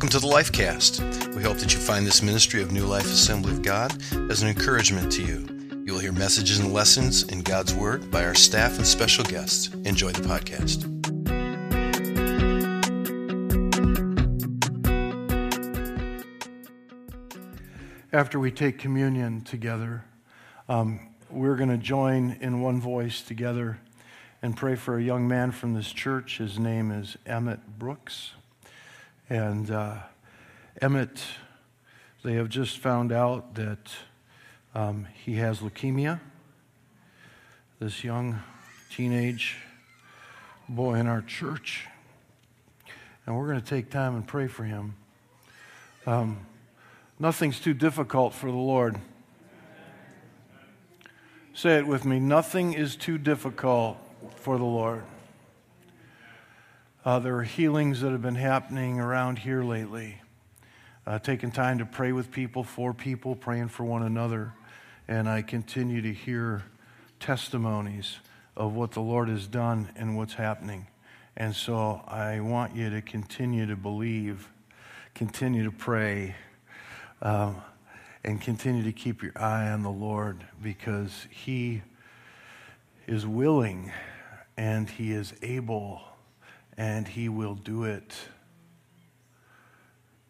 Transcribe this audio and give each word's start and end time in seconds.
Welcome 0.00 0.18
to 0.18 0.26
the 0.26 0.34
Lifecast. 0.34 1.34
We 1.34 1.42
hope 1.42 1.58
that 1.58 1.74
you 1.74 1.78
find 1.78 2.06
this 2.06 2.22
ministry 2.22 2.62
of 2.62 2.72
New 2.72 2.86
Life 2.86 3.04
Assembly 3.04 3.52
of 3.52 3.60
God 3.60 3.92
as 4.30 4.40
an 4.40 4.48
encouragement 4.48 5.12
to 5.12 5.22
you. 5.22 5.46
You 5.84 5.92
will 5.92 6.00
hear 6.00 6.10
messages 6.10 6.58
and 6.58 6.72
lessons 6.72 7.24
in 7.24 7.42
God's 7.42 7.74
Word 7.74 8.10
by 8.10 8.24
our 8.24 8.34
staff 8.34 8.78
and 8.78 8.86
special 8.86 9.24
guests. 9.24 9.68
Enjoy 9.84 10.10
the 10.10 10.22
podcast. 10.22 10.86
After 18.10 18.40
we 18.40 18.50
take 18.50 18.78
communion 18.78 19.42
together, 19.42 20.06
um, 20.70 21.10
we're 21.28 21.56
going 21.56 21.68
to 21.68 21.76
join 21.76 22.38
in 22.40 22.62
one 22.62 22.80
voice 22.80 23.20
together 23.20 23.78
and 24.40 24.56
pray 24.56 24.76
for 24.76 24.96
a 24.96 25.02
young 25.02 25.28
man 25.28 25.52
from 25.52 25.74
this 25.74 25.92
church. 25.92 26.38
His 26.38 26.58
name 26.58 26.90
is 26.90 27.18
Emmett 27.26 27.78
Brooks. 27.78 28.32
And 29.30 29.70
uh, 29.70 29.94
Emmett, 30.82 31.22
they 32.24 32.34
have 32.34 32.48
just 32.48 32.78
found 32.78 33.12
out 33.12 33.54
that 33.54 33.92
um, 34.74 35.06
he 35.24 35.36
has 35.36 35.60
leukemia. 35.60 36.18
This 37.78 38.02
young 38.02 38.40
teenage 38.90 39.56
boy 40.68 40.94
in 40.94 41.06
our 41.06 41.22
church. 41.22 41.86
And 43.24 43.38
we're 43.38 43.46
going 43.46 43.60
to 43.60 43.66
take 43.66 43.88
time 43.88 44.16
and 44.16 44.26
pray 44.26 44.48
for 44.48 44.64
him. 44.64 44.96
Um, 46.08 46.44
nothing's 47.20 47.60
too 47.60 47.74
difficult 47.74 48.34
for 48.34 48.50
the 48.50 48.56
Lord. 48.56 48.96
Say 51.54 51.78
it 51.78 51.86
with 51.86 52.04
me 52.04 52.18
nothing 52.18 52.72
is 52.72 52.96
too 52.96 53.16
difficult 53.16 53.96
for 54.34 54.58
the 54.58 54.64
Lord. 54.64 55.04
Uh, 57.02 57.18
there 57.18 57.34
are 57.36 57.44
healings 57.44 58.02
that 58.02 58.10
have 58.10 58.20
been 58.20 58.34
happening 58.34 59.00
around 59.00 59.38
here 59.38 59.64
lately. 59.64 60.20
Uh, 61.06 61.18
taking 61.18 61.50
time 61.50 61.78
to 61.78 61.86
pray 61.86 62.12
with 62.12 62.30
people, 62.30 62.62
for 62.62 62.92
people, 62.92 63.34
praying 63.34 63.68
for 63.68 63.84
one 63.84 64.02
another. 64.02 64.52
And 65.08 65.26
I 65.26 65.40
continue 65.40 66.02
to 66.02 66.12
hear 66.12 66.62
testimonies 67.18 68.18
of 68.54 68.74
what 68.74 68.90
the 68.90 69.00
Lord 69.00 69.30
has 69.30 69.46
done 69.46 69.88
and 69.96 70.14
what's 70.14 70.34
happening. 70.34 70.88
And 71.38 71.56
so 71.56 72.02
I 72.06 72.40
want 72.40 72.76
you 72.76 72.90
to 72.90 73.00
continue 73.00 73.64
to 73.64 73.76
believe, 73.76 74.50
continue 75.14 75.64
to 75.64 75.72
pray, 75.72 76.34
um, 77.22 77.62
and 78.24 78.42
continue 78.42 78.82
to 78.82 78.92
keep 78.92 79.22
your 79.22 79.32
eye 79.36 79.70
on 79.70 79.82
the 79.82 79.90
Lord 79.90 80.44
because 80.62 81.28
He 81.30 81.80
is 83.06 83.26
willing 83.26 83.90
and 84.58 84.90
He 84.90 85.12
is 85.12 85.32
able 85.40 86.02
and 86.76 87.06
He 87.06 87.28
will 87.28 87.54
do 87.54 87.84
it 87.84 88.14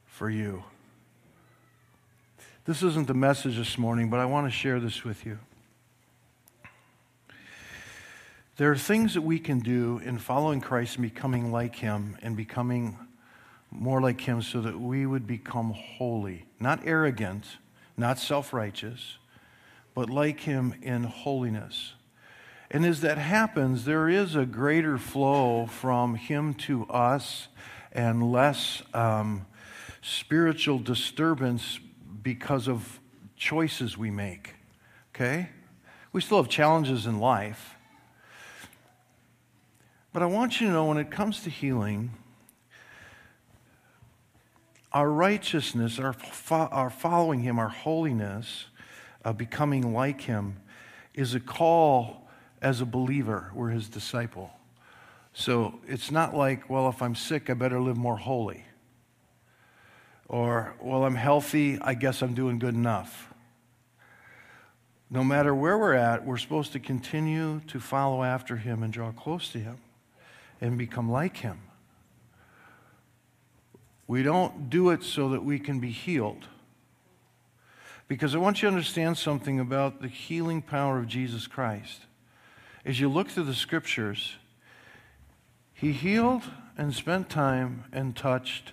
for 0.06 0.28
you. 0.28 0.64
This 2.66 2.82
isn't 2.82 3.06
the 3.06 3.14
message 3.14 3.56
this 3.56 3.78
morning, 3.78 4.10
but 4.10 4.20
I 4.20 4.26
want 4.26 4.46
to 4.46 4.50
share 4.50 4.80
this 4.80 5.02
with 5.02 5.24
you. 5.24 5.38
There 8.58 8.70
are 8.70 8.76
things 8.76 9.14
that 9.14 9.22
we 9.22 9.38
can 9.38 9.60
do 9.60 10.02
in 10.04 10.18
following 10.18 10.60
Christ 10.60 10.96
and 10.96 11.02
becoming 11.02 11.50
like 11.50 11.76
Him 11.76 12.18
and 12.20 12.36
becoming 12.36 12.98
more 13.70 14.02
like 14.02 14.20
Him 14.20 14.42
so 14.42 14.60
that 14.60 14.78
we 14.78 15.06
would 15.06 15.26
become 15.26 15.72
holy, 15.72 16.44
not 16.60 16.80
arrogant, 16.84 17.44
not 17.96 18.18
self 18.18 18.52
righteous, 18.52 19.16
but 19.94 20.10
like 20.10 20.40
Him 20.40 20.74
in 20.82 21.04
holiness. 21.04 21.94
And 22.70 22.86
as 22.86 23.00
that 23.00 23.18
happens, 23.18 23.84
there 23.84 24.08
is 24.08 24.36
a 24.36 24.46
greater 24.46 24.96
flow 24.96 25.66
from 25.66 26.14
Him 26.14 26.54
to 26.54 26.86
us 26.86 27.48
and 27.92 28.30
less 28.30 28.82
um, 28.94 29.46
spiritual 30.02 30.78
disturbance 30.78 31.80
because 32.22 32.68
of 32.68 33.00
choices 33.36 33.98
we 33.98 34.10
make. 34.10 34.54
Okay? 35.14 35.48
We 36.12 36.20
still 36.20 36.36
have 36.36 36.48
challenges 36.48 37.06
in 37.06 37.18
life. 37.18 37.74
But 40.12 40.22
I 40.22 40.26
want 40.26 40.60
you 40.60 40.68
to 40.68 40.72
know 40.72 40.84
when 40.86 40.98
it 40.98 41.10
comes 41.10 41.42
to 41.42 41.50
healing, 41.50 42.10
our 44.92 45.10
righteousness, 45.10 45.98
our, 45.98 46.12
fo- 46.12 46.68
our 46.70 46.90
following 46.90 47.40
Him, 47.40 47.58
our 47.58 47.68
holiness, 47.68 48.66
uh, 49.24 49.32
becoming 49.32 49.92
like 49.92 50.20
Him, 50.20 50.56
is 51.14 51.34
a 51.34 51.40
call 51.40 52.19
as 52.62 52.80
a 52.80 52.86
believer. 52.86 53.50
We're 53.54 53.70
his 53.70 53.88
disciple. 53.88 54.50
So 55.32 55.80
it's 55.86 56.10
not 56.10 56.34
like, 56.34 56.68
well, 56.68 56.88
if 56.88 57.02
I'm 57.02 57.14
sick, 57.14 57.48
I 57.50 57.54
better 57.54 57.80
live 57.80 57.96
more 57.96 58.16
holy. 58.16 58.64
Or, 60.28 60.74
well, 60.80 61.04
I'm 61.04 61.14
healthy, 61.14 61.78
I 61.80 61.94
guess 61.94 62.22
I'm 62.22 62.34
doing 62.34 62.58
good 62.58 62.74
enough. 62.74 63.32
No 65.10 65.24
matter 65.24 65.52
where 65.54 65.76
we're 65.76 65.94
at, 65.94 66.24
we're 66.24 66.38
supposed 66.38 66.72
to 66.72 66.78
continue 66.78 67.60
to 67.66 67.80
follow 67.80 68.22
after 68.22 68.56
him 68.56 68.82
and 68.82 68.92
draw 68.92 69.10
close 69.10 69.50
to 69.50 69.58
him 69.58 69.78
and 70.60 70.78
become 70.78 71.10
like 71.10 71.38
him. 71.38 71.60
We 74.06 74.22
don't 74.22 74.70
do 74.70 74.90
it 74.90 75.02
so 75.02 75.30
that 75.30 75.44
we 75.44 75.58
can 75.58 75.80
be 75.80 75.90
healed. 75.90 76.46
Because 78.06 78.34
I 78.34 78.38
want 78.38 78.62
you 78.62 78.68
to 78.68 78.74
understand 78.74 79.18
something 79.18 79.58
about 79.58 80.00
the 80.00 80.08
healing 80.08 80.62
power 80.62 80.98
of 80.98 81.06
Jesus 81.06 81.46
Christ 81.46 82.06
as 82.84 82.98
you 82.98 83.08
look 83.08 83.28
through 83.28 83.44
the 83.44 83.54
scriptures, 83.54 84.36
he 85.72 85.92
healed 85.92 86.42
and 86.76 86.94
spent 86.94 87.28
time 87.28 87.84
and 87.92 88.16
touched 88.16 88.72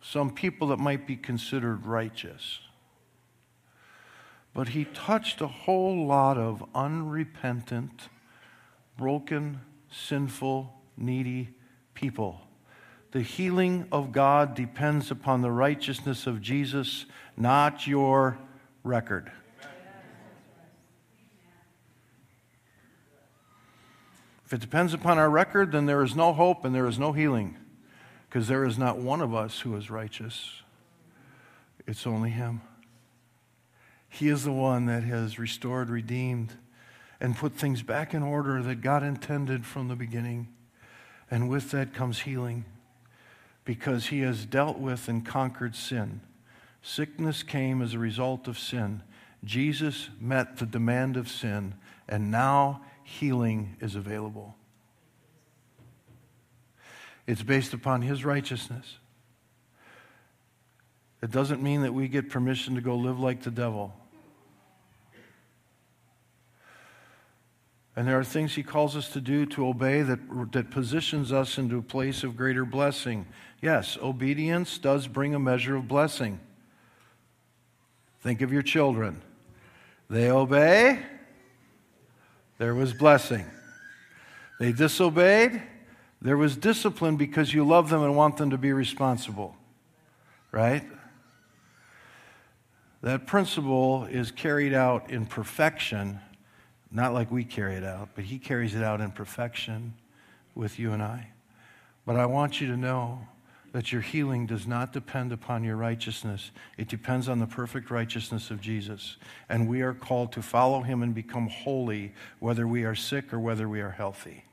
some 0.00 0.30
people 0.30 0.68
that 0.68 0.78
might 0.78 1.06
be 1.06 1.16
considered 1.16 1.86
righteous. 1.86 2.60
But 4.52 4.68
he 4.68 4.84
touched 4.84 5.40
a 5.40 5.46
whole 5.46 6.06
lot 6.06 6.36
of 6.36 6.64
unrepentant, 6.74 8.08
broken, 8.96 9.60
sinful, 9.90 10.72
needy 10.96 11.50
people. 11.94 12.40
The 13.12 13.22
healing 13.22 13.86
of 13.90 14.12
God 14.12 14.54
depends 14.54 15.10
upon 15.10 15.42
the 15.42 15.50
righteousness 15.50 16.26
of 16.26 16.40
Jesus, 16.40 17.06
not 17.36 17.86
your 17.86 18.38
record. 18.84 19.32
If 24.50 24.54
it 24.54 24.60
depends 24.62 24.92
upon 24.92 25.16
our 25.16 25.30
record, 25.30 25.70
then 25.70 25.86
there 25.86 26.02
is 26.02 26.16
no 26.16 26.32
hope 26.32 26.64
and 26.64 26.74
there 26.74 26.88
is 26.88 26.98
no 26.98 27.12
healing 27.12 27.56
because 28.28 28.48
there 28.48 28.64
is 28.64 28.76
not 28.76 28.98
one 28.98 29.20
of 29.20 29.32
us 29.32 29.60
who 29.60 29.76
is 29.76 29.90
righteous. 29.90 30.62
It's 31.86 32.04
only 32.04 32.30
Him. 32.30 32.60
He 34.08 34.26
is 34.26 34.42
the 34.42 34.50
one 34.50 34.86
that 34.86 35.04
has 35.04 35.38
restored, 35.38 35.88
redeemed, 35.88 36.54
and 37.20 37.36
put 37.36 37.52
things 37.52 37.84
back 37.84 38.12
in 38.12 38.24
order 38.24 38.60
that 38.60 38.80
God 38.80 39.04
intended 39.04 39.64
from 39.64 39.86
the 39.86 39.94
beginning. 39.94 40.48
And 41.30 41.48
with 41.48 41.70
that 41.70 41.94
comes 41.94 42.22
healing 42.22 42.64
because 43.64 44.06
He 44.06 44.22
has 44.22 44.46
dealt 44.46 44.78
with 44.80 45.06
and 45.06 45.24
conquered 45.24 45.76
sin. 45.76 46.22
Sickness 46.82 47.44
came 47.44 47.80
as 47.80 47.94
a 47.94 48.00
result 48.00 48.48
of 48.48 48.58
sin. 48.58 49.04
Jesus 49.44 50.08
met 50.20 50.56
the 50.56 50.66
demand 50.66 51.16
of 51.16 51.28
sin, 51.28 51.74
and 52.08 52.32
now 52.32 52.80
healing 53.10 53.76
is 53.80 53.96
available. 53.96 54.54
It's 57.26 57.42
based 57.42 57.74
upon 57.74 58.02
His 58.02 58.24
righteousness. 58.24 58.98
It 61.22 61.30
doesn't 61.30 61.62
mean 61.62 61.82
that 61.82 61.92
we 61.92 62.08
get 62.08 62.30
permission 62.30 62.76
to 62.76 62.80
go 62.80 62.96
live 62.96 63.18
like 63.18 63.42
the 63.42 63.50
devil. 63.50 63.94
And 67.96 68.06
there 68.06 68.18
are 68.18 68.24
things 68.24 68.54
He 68.54 68.62
calls 68.62 68.96
us 68.96 69.08
to 69.10 69.20
do 69.20 69.44
to 69.46 69.66
obey 69.66 70.02
that, 70.02 70.52
that 70.52 70.70
positions 70.70 71.32
us 71.32 71.58
into 71.58 71.78
a 71.78 71.82
place 71.82 72.22
of 72.22 72.36
greater 72.36 72.64
blessing. 72.64 73.26
Yes, 73.60 73.98
obedience 74.00 74.78
does 74.78 75.08
bring 75.08 75.34
a 75.34 75.40
measure 75.40 75.76
of 75.76 75.88
blessing. 75.88 76.40
Think 78.20 78.40
of 78.40 78.52
your 78.52 78.62
children. 78.62 79.20
They 80.08 80.30
obey, 80.30 81.00
there 82.60 82.74
was 82.74 82.92
blessing. 82.92 83.46
They 84.58 84.72
disobeyed, 84.72 85.62
there 86.20 86.36
was 86.36 86.58
discipline 86.58 87.16
because 87.16 87.54
you 87.54 87.64
love 87.64 87.88
them 87.88 88.02
and 88.02 88.14
want 88.14 88.36
them 88.36 88.50
to 88.50 88.58
be 88.58 88.74
responsible. 88.74 89.56
Right? 90.52 90.84
That 93.02 93.26
principle 93.26 94.04
is 94.04 94.30
carried 94.30 94.74
out 94.74 95.08
in 95.08 95.24
perfection, 95.24 96.20
not 96.92 97.14
like 97.14 97.30
we 97.30 97.44
carry 97.44 97.76
it 97.76 97.84
out, 97.84 98.10
but 98.14 98.24
He 98.24 98.38
carries 98.38 98.74
it 98.74 98.82
out 98.82 99.00
in 99.00 99.10
perfection 99.10 99.94
with 100.54 100.78
you 100.78 100.92
and 100.92 101.02
I. 101.02 101.28
But 102.04 102.16
I 102.16 102.26
want 102.26 102.60
you 102.60 102.66
to 102.66 102.76
know 102.76 103.26
that 103.72 103.92
your 103.92 104.00
healing 104.00 104.46
does 104.46 104.66
not 104.66 104.92
depend 104.92 105.32
upon 105.32 105.62
your 105.62 105.76
righteousness. 105.76 106.50
It 106.76 106.88
depends 106.88 107.28
on 107.28 107.38
the 107.38 107.46
perfect 107.46 107.90
righteousness 107.90 108.50
of 108.50 108.60
Jesus. 108.60 109.16
And 109.48 109.68
we 109.68 109.82
are 109.82 109.94
called 109.94 110.32
to 110.32 110.42
follow 110.42 110.80
him 110.80 111.02
and 111.02 111.14
become 111.14 111.48
holy, 111.48 112.12
whether 112.40 112.66
we 112.66 112.84
are 112.84 112.96
sick 112.96 113.32
or 113.32 113.38
whether 113.38 113.68
we 113.68 113.80
are 113.80 113.90
healthy. 113.90 114.44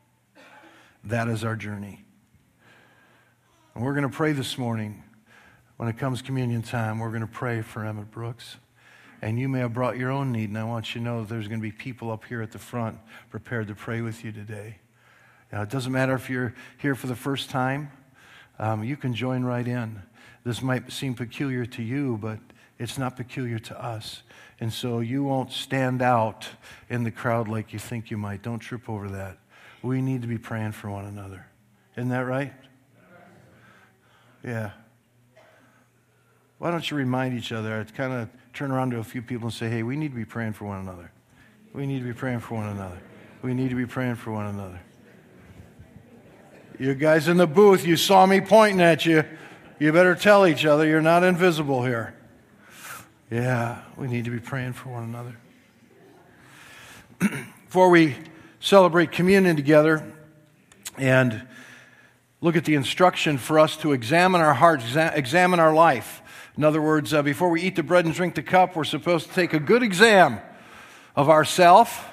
That 1.03 1.27
is 1.27 1.43
our 1.43 1.55
journey. 1.55 2.05
And 3.73 3.83
we're 3.83 3.93
going 3.93 4.09
to 4.09 4.15
pray 4.15 4.33
this 4.33 4.57
morning. 4.57 5.03
When 5.77 5.87
it 5.87 5.97
comes 5.97 6.21
communion 6.21 6.63
time, 6.63 6.99
we're 6.99 7.09
going 7.09 7.21
to 7.21 7.27
pray 7.27 7.61
for 7.61 7.85
Emmett 7.85 8.11
Brooks. 8.11 8.57
And 9.21 9.39
you 9.39 9.49
may 9.49 9.59
have 9.59 9.73
brought 9.73 9.97
your 9.97 10.11
own 10.11 10.31
need, 10.31 10.49
and 10.49 10.57
I 10.57 10.63
want 10.63 10.93
you 10.93 11.01
to 11.01 11.05
know 11.05 11.21
that 11.21 11.29
there's 11.29 11.47
going 11.47 11.59
to 11.59 11.63
be 11.63 11.71
people 11.71 12.11
up 12.11 12.25
here 12.25 12.41
at 12.41 12.51
the 12.51 12.59
front 12.59 12.99
prepared 13.29 13.67
to 13.67 13.75
pray 13.75 14.01
with 14.01 14.23
you 14.23 14.31
today. 14.31 14.77
Now, 15.51 15.61
it 15.61 15.69
doesn't 15.69 15.91
matter 15.91 16.13
if 16.13 16.29
you're 16.29 16.53
here 16.77 16.93
for 16.93 17.07
the 17.07 17.15
first 17.15 17.49
time, 17.49 17.91
um, 18.59 18.83
you 18.83 18.97
can 18.97 19.13
join 19.13 19.43
right 19.43 19.67
in. 19.67 20.01
This 20.43 20.61
might 20.61 20.91
seem 20.91 21.13
peculiar 21.13 21.65
to 21.65 21.83
you, 21.83 22.17
but 22.21 22.39
it's 22.79 22.97
not 22.97 23.15
peculiar 23.15 23.59
to 23.59 23.83
us. 23.83 24.23
And 24.59 24.71
so 24.71 24.99
you 24.99 25.23
won't 25.23 25.51
stand 25.51 26.01
out 26.01 26.47
in 26.89 27.03
the 27.03 27.11
crowd 27.11 27.47
like 27.47 27.73
you 27.73 27.79
think 27.79 28.09
you 28.09 28.17
might. 28.17 28.41
Don't 28.41 28.59
trip 28.59 28.89
over 28.89 29.09
that. 29.09 29.37
We 29.83 30.01
need 30.01 30.21
to 30.21 30.27
be 30.27 30.37
praying 30.37 30.71
for 30.71 30.89
one 30.89 31.05
another. 31.05 31.45
Isn't 31.95 32.09
that 32.09 32.25
right? 32.25 32.53
Yeah. 34.43 34.71
Why 36.57 36.71
don't 36.71 36.89
you 36.89 36.97
remind 36.97 37.37
each 37.37 37.51
other? 37.51 37.79
I'd 37.79 37.93
kind 37.93 38.13
of 38.13 38.29
turn 38.53 38.71
around 38.71 38.91
to 38.91 38.97
a 38.97 39.03
few 39.03 39.21
people 39.21 39.47
and 39.47 39.53
say, 39.53 39.69
hey, 39.69 39.83
we 39.83 39.95
need 39.95 40.09
to 40.09 40.15
be 40.15 40.25
praying 40.25 40.53
for 40.53 40.65
one 40.65 40.79
another. 40.79 41.11
We 41.73 41.85
need 41.85 41.99
to 41.99 42.05
be 42.05 42.13
praying 42.13 42.39
for 42.39 42.55
one 42.55 42.67
another. 42.67 42.99
We 43.43 43.53
need 43.53 43.69
to 43.69 43.75
be 43.75 43.85
praying 43.85 44.15
for 44.15 44.31
one 44.31 44.47
another. 44.47 44.79
You 46.79 46.93
guys 46.93 47.27
in 47.27 47.37
the 47.37 47.47
booth, 47.47 47.87
you 47.87 47.97
saw 47.97 48.27
me 48.27 48.39
pointing 48.39 48.81
at 48.81 49.03
you. 49.03 49.23
You 49.79 49.91
better 49.91 50.13
tell 50.13 50.45
each 50.45 50.63
other 50.63 50.85
you're 50.85 51.01
not 51.01 51.23
invisible 51.23 51.83
here. 51.83 52.13
Yeah, 53.31 53.81
we 53.95 54.07
need 54.07 54.25
to 54.25 54.31
be 54.31 54.39
praying 54.39 54.73
for 54.73 54.89
one 54.89 55.03
another. 55.03 55.37
Before 57.65 57.89
we 57.89 58.15
celebrate 58.59 59.11
communion 59.11 59.55
together 59.55 60.03
and 60.99 61.47
look 62.41 62.55
at 62.55 62.65
the 62.65 62.75
instruction 62.75 63.39
for 63.39 63.57
us 63.57 63.75
to 63.77 63.93
examine 63.93 64.41
our 64.41 64.53
hearts, 64.53 64.95
examine 64.95 65.59
our 65.59 65.73
life. 65.73 66.21
In 66.57 66.63
other 66.63 66.81
words, 66.81 67.11
uh, 67.11 67.23
before 67.23 67.49
we 67.49 67.63
eat 67.63 67.75
the 67.75 67.81
bread 67.81 68.05
and 68.05 68.13
drink 68.13 68.35
the 68.35 68.43
cup, 68.43 68.75
we're 68.75 68.83
supposed 68.83 69.29
to 69.29 69.33
take 69.33 69.53
a 69.53 69.59
good 69.59 69.81
exam 69.81 70.39
of 71.15 71.27
ourself 71.27 72.07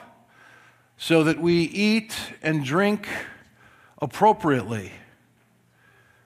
so 0.96 1.22
that 1.24 1.38
we 1.38 1.64
eat 1.64 2.16
and 2.42 2.64
drink 2.64 3.06
appropriately. 4.04 4.92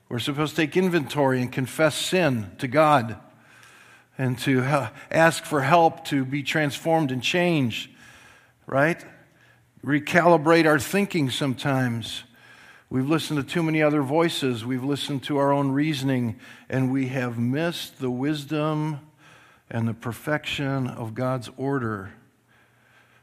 We're 0.08 0.18
supposed 0.18 0.56
to 0.56 0.62
take 0.62 0.76
inventory 0.76 1.40
and 1.40 1.52
confess 1.52 1.94
sin 1.94 2.50
to 2.58 2.66
God 2.66 3.16
and 4.18 4.36
to 4.40 4.88
ask 5.12 5.44
for 5.44 5.60
help 5.60 6.04
to 6.06 6.24
be 6.24 6.42
transformed 6.42 7.12
and 7.12 7.22
changed, 7.22 7.88
right? 8.66 9.02
Recalibrate 9.84 10.66
our 10.66 10.80
thinking 10.80 11.30
sometimes. 11.30 12.24
We've 12.90 13.08
listened 13.08 13.38
to 13.38 13.46
too 13.46 13.62
many 13.62 13.80
other 13.80 14.02
voices. 14.02 14.64
We've 14.64 14.82
listened 14.82 15.22
to 15.24 15.36
our 15.36 15.52
own 15.52 15.70
reasoning, 15.70 16.40
and 16.68 16.90
we 16.90 17.06
have 17.08 17.38
missed 17.38 18.00
the 18.00 18.10
wisdom 18.10 18.98
and 19.70 19.86
the 19.86 19.94
perfection 19.94 20.88
of 20.88 21.14
God's 21.14 21.48
order. 21.56 22.10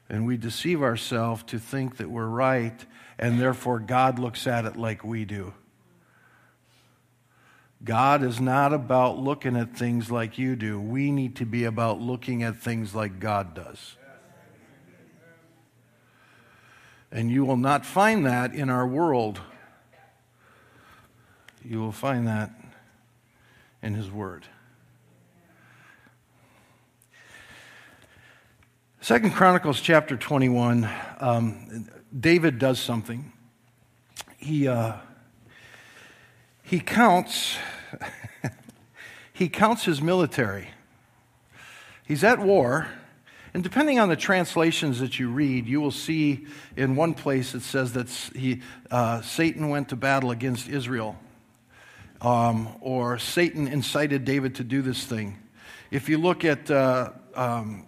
And 0.07 0.25
we 0.25 0.37
deceive 0.37 0.81
ourselves 0.81 1.43
to 1.47 1.59
think 1.59 1.97
that 1.97 2.09
we're 2.09 2.27
right, 2.27 2.85
and 3.17 3.39
therefore 3.39 3.79
God 3.79 4.19
looks 4.19 4.47
at 4.47 4.65
it 4.65 4.75
like 4.75 5.03
we 5.03 5.25
do. 5.25 5.53
God 7.83 8.23
is 8.23 8.39
not 8.39 8.73
about 8.73 9.19
looking 9.19 9.55
at 9.55 9.77
things 9.77 10.09
like 10.09 10.37
you 10.37 10.55
do. 10.55 10.79
We 10.79 11.11
need 11.11 11.35
to 11.37 11.45
be 11.45 11.65
about 11.65 12.01
looking 12.01 12.41
at 12.41 12.57
things 12.57 12.95
like 12.95 13.19
God 13.19 13.53
does. 13.53 13.95
And 17.11 17.29
you 17.29 17.45
will 17.45 17.57
not 17.57 17.85
find 17.85 18.25
that 18.25 18.53
in 18.53 18.69
our 18.69 18.87
world. 18.87 19.39
You 21.63 21.79
will 21.79 21.91
find 21.91 22.27
that 22.27 22.51
in 23.81 23.93
His 23.93 24.09
Word. 24.09 24.45
Second 28.99 29.33
Chronicles 29.33 29.79
chapter 29.79 30.17
21, 30.17 30.89
um, 31.19 31.87
David 32.17 32.59
does 32.59 32.79
something. 32.79 33.31
He, 34.37 34.67
uh, 34.67 34.93
he 36.63 36.79
counts 36.79 37.57
he 39.33 39.49
counts 39.49 39.83
his 39.83 40.01
military. 40.01 40.69
He's 42.05 42.23
at 42.23 42.39
war, 42.39 42.87
and 43.53 43.63
depending 43.63 43.99
on 43.99 44.09
the 44.09 44.15
translations 44.15 44.99
that 44.99 45.19
you 45.19 45.29
read, 45.29 45.67
you 45.67 45.81
will 45.81 45.91
see 45.91 46.45
in 46.75 46.95
one 46.95 47.13
place 47.13 47.55
it 47.55 47.61
says 47.61 47.93
that 47.93 48.09
he, 48.35 48.61
uh, 48.91 49.21
Satan 49.21 49.69
went 49.69 49.89
to 49.89 49.95
battle 49.95 50.31
against 50.31 50.67
Israel, 50.67 51.17
um, 52.21 52.69
or 52.81 53.17
Satan 53.17 53.67
incited 53.67 54.23
David 54.23 54.55
to 54.55 54.63
do 54.63 54.81
this 54.81 55.03
thing. 55.03 55.37
If 55.89 56.09
you 56.09 56.17
look 56.17 56.45
at 56.45 56.69
uh, 56.69 57.11
um, 57.35 57.85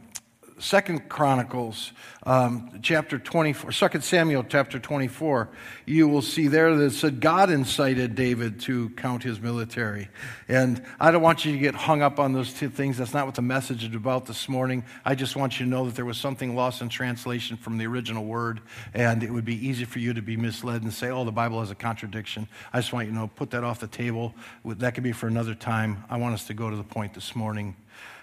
Second 0.59 1.07
Chronicles 1.07 1.92
um, 2.24 2.80
chapter 2.81 3.19
24, 3.19 3.71
Second 3.71 4.04
Samuel 4.04 4.44
chapter 4.44 4.80
24, 4.80 5.50
you 5.86 6.07
will 6.07 6.24
see 6.24 6.48
there 6.48 6.75
that 6.75 6.83
it 6.83 6.92
said 6.94 7.19
God 7.19 7.51
incited 7.51 8.15
David 8.15 8.59
to 8.62 8.89
count 8.92 9.21
his 9.21 9.39
military. 9.39 10.09
And 10.48 10.83
I 11.00 11.12
don't 11.12 11.21
want 11.21 11.45
you 11.45 11.51
to 11.51 11.59
get 11.59 11.75
hung 11.75 12.01
up 12.01 12.19
on 12.19 12.33
those 12.33 12.54
two 12.54 12.69
things. 12.69 12.98
That's 12.98 13.13
not 13.13 13.27
what 13.27 13.36
the 13.36 13.44
message 13.44 13.83
is 13.83 13.94
about 13.94 14.25
this 14.25 14.50
morning. 14.50 14.83
I 15.06 15.13
just 15.13 15.36
want 15.36 15.59
you 15.59 15.65
to 15.68 15.69
know 15.69 15.86
that 15.86 15.95
there 15.95 16.06
was 16.06 16.18
something 16.18 16.56
lost 16.56 16.81
in 16.81 16.89
translation 16.89 17.56
from 17.56 17.77
the 17.77 17.86
original 17.86 18.25
word, 18.25 18.62
and 18.95 19.21
it 19.21 19.31
would 19.31 19.45
be 19.45 19.68
easy 19.68 19.86
for 19.86 20.00
you 20.00 20.12
to 20.15 20.24
be 20.24 20.38
misled 20.38 20.81
and 20.81 20.92
say, 20.92 21.12
oh, 21.12 21.24
the 21.24 21.31
Bible 21.31 21.59
has 21.59 21.69
a 21.69 21.75
contradiction. 21.75 22.48
I 22.74 22.80
just 22.80 22.92
want 22.92 23.06
you 23.06 23.13
to 23.13 23.19
know, 23.19 23.27
put 23.27 23.51
that 23.51 23.63
off 23.63 23.80
the 23.80 23.88
table. 23.88 24.33
That 24.65 24.95
could 24.95 25.04
be 25.04 25.12
for 25.12 25.27
another 25.27 25.54
time. 25.54 26.04
I 26.09 26.18
want 26.18 26.33
us 26.33 26.48
to 26.48 26.56
go 26.56 26.71
to 26.71 26.75
the 26.75 26.83
point 26.83 27.13
this 27.13 27.36
morning 27.36 27.75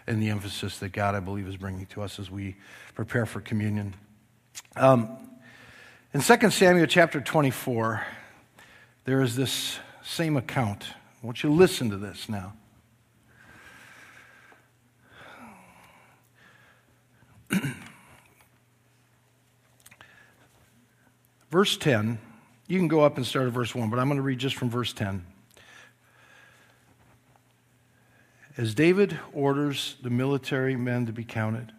and 0.07 0.23
the 0.23 0.29
emphasis 0.29 0.79
that 0.79 0.93
God, 0.93 1.15
I 1.15 1.21
believe, 1.21 1.49
is 1.49 1.57
bringing 1.57 1.87
to 1.87 2.03
us 2.03 2.19
as 2.19 2.31
we 2.31 2.57
prepare 2.95 3.27
for 3.27 3.41
communion. 3.41 3.95
Um, 4.77 5.17
in 6.13 6.21
2 6.21 6.51
Samuel 6.51 6.87
chapter 6.87 7.21
24, 7.21 8.07
there 9.05 9.21
is 9.21 9.35
this 9.37 9.79
same 10.03 10.37
account. 10.37 10.85
I 11.23 11.27
want 11.27 11.43
you 11.43 11.49
to 11.49 11.55
listen 11.55 11.91
to 11.91 11.97
this 11.97 12.29
now. 12.29 12.53
verse 21.51 21.77
10, 21.77 22.19
you 22.67 22.79
can 22.79 22.89
go 22.89 23.01
up 23.01 23.17
and 23.17 23.27
start 23.27 23.47
at 23.47 23.53
verse 23.53 23.75
1, 23.75 23.91
but 23.91 23.99
I'm 23.99 24.09
going 24.09 24.17
to 24.19 24.23
read 24.23 24.39
just 24.39 24.57
from 24.57 24.71
verse 24.71 24.93
10. 24.93 25.25
As 28.57 28.75
David 28.75 29.19
orders 29.33 29.97
the 30.03 30.11
military 30.11 30.77
men 30.77 31.07
to 31.07 31.13
be 31.13 31.25
counted. 31.25 31.73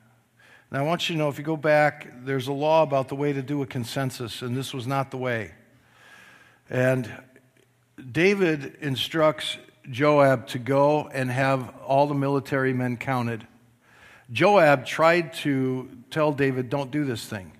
Now, 0.71 0.79
I 0.79 0.83
want 0.83 1.09
you 1.09 1.15
to 1.15 1.19
know 1.19 1.29
if 1.29 1.37
you 1.37 1.43
go 1.43 1.55
back, 1.55 2.25
there's 2.25 2.47
a 2.47 2.53
law 2.53 2.83
about 2.83 3.07
the 3.07 3.15
way 3.15 3.31
to 3.31 3.41
do 3.41 3.61
a 3.61 3.65
consensus, 3.65 4.41
and 4.41 4.57
this 4.57 4.73
was 4.73 4.85
not 4.85 5.11
the 5.11 5.17
way. 5.17 5.51
And 6.69 7.09
David 8.11 8.77
instructs 8.81 9.57
Joab 9.89 10.47
to 10.47 10.59
go 10.59 11.07
and 11.07 11.31
have 11.31 11.73
all 11.85 12.07
the 12.07 12.15
military 12.15 12.73
men 12.73 12.97
counted. 12.97 13.45
Joab 14.31 14.85
tried 14.85 15.33
to 15.33 15.89
tell 16.09 16.31
David, 16.33 16.69
don't 16.69 16.91
do 16.91 17.05
this 17.05 17.25
thing. 17.25 17.51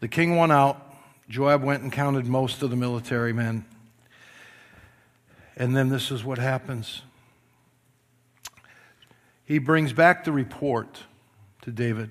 The 0.00 0.08
king 0.08 0.36
went 0.36 0.52
out. 0.52 0.82
Joab 1.28 1.64
went 1.64 1.82
and 1.82 1.92
counted 1.92 2.26
most 2.26 2.62
of 2.62 2.70
the 2.70 2.76
military 2.76 3.32
men. 3.32 3.64
And 5.56 5.76
then 5.76 5.88
this 5.88 6.10
is 6.12 6.22
what 6.22 6.38
happens 6.38 7.02
he 9.46 9.58
brings 9.58 9.92
back 9.92 10.24
the 10.24 10.32
report 10.32 11.04
to 11.62 11.70
David. 11.70 12.10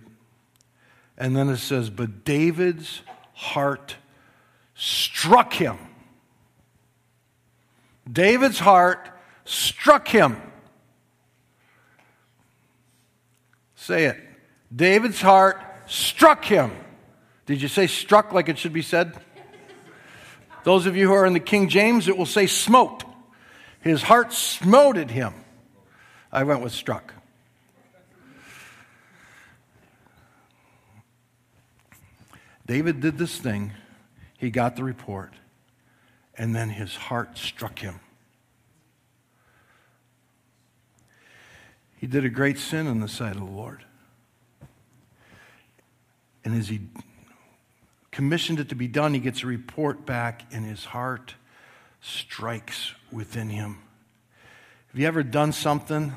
And 1.18 1.36
then 1.36 1.50
it 1.50 1.58
says, 1.58 1.90
But 1.90 2.24
David's 2.24 3.02
heart 3.34 3.98
struck 4.74 5.54
him. 5.54 5.78
David's 8.12 8.60
heart 8.60 9.10
struck 9.44 10.08
him. 10.08 10.42
Say 13.76 14.06
it. 14.06 14.18
David's 14.74 15.22
heart 15.22 15.62
struck 15.88 16.46
him. 16.46 16.72
Did 17.46 17.62
you 17.62 17.68
say 17.68 17.88
struck 17.88 18.32
like 18.32 18.50
it 18.50 18.58
should 18.58 18.74
be 18.74 18.82
said? 18.82 19.14
Those 20.64 20.86
of 20.86 20.96
you 20.96 21.08
who 21.08 21.14
are 21.14 21.26
in 21.26 21.34
the 21.34 21.40
King 21.40 21.70
James, 21.70 22.08
it 22.08 22.18
will 22.18 22.26
say 22.26 22.48
smote. 22.48 23.04
His 23.82 24.02
heart 24.02 24.34
smoted 24.34 25.12
him. 25.12 25.34
I 26.32 26.44
went 26.44 26.62
with 26.62 26.72
struck. 26.72 27.14
David 32.66 33.00
did 33.00 33.18
this 33.18 33.38
thing, 33.38 33.74
he 34.38 34.50
got 34.50 34.76
the 34.76 34.84
report, 34.84 35.34
and 36.36 36.56
then 36.56 36.70
his 36.70 36.96
heart 36.96 37.38
struck 37.38 37.80
him. 37.80 38.00
He 41.98 42.08
did 42.08 42.26
a 42.26 42.30
great 42.30 42.58
sin 42.58 42.88
in 42.88 43.00
the 43.00 43.08
sight 43.08 43.36
of 43.36 43.42
the 43.42 43.52
Lord. 43.52 43.84
And 46.44 46.56
as 46.56 46.68
he 46.68 46.82
commissioned 48.12 48.60
it 48.60 48.70
to 48.70 48.76
be 48.76 48.88
done, 48.88 49.14
he 49.14 49.20
gets 49.20 49.44
a 49.44 49.48
report 49.48 50.06
back, 50.06 50.44
and 50.52 50.66
his 50.66 50.86
heart 50.86 51.36
strikes 52.02 52.94
within 53.12 53.50
him. 53.50 53.80
Have 54.88 55.00
you 55.00 55.08
ever 55.08 55.24
done 55.24 55.52
something 55.52 56.14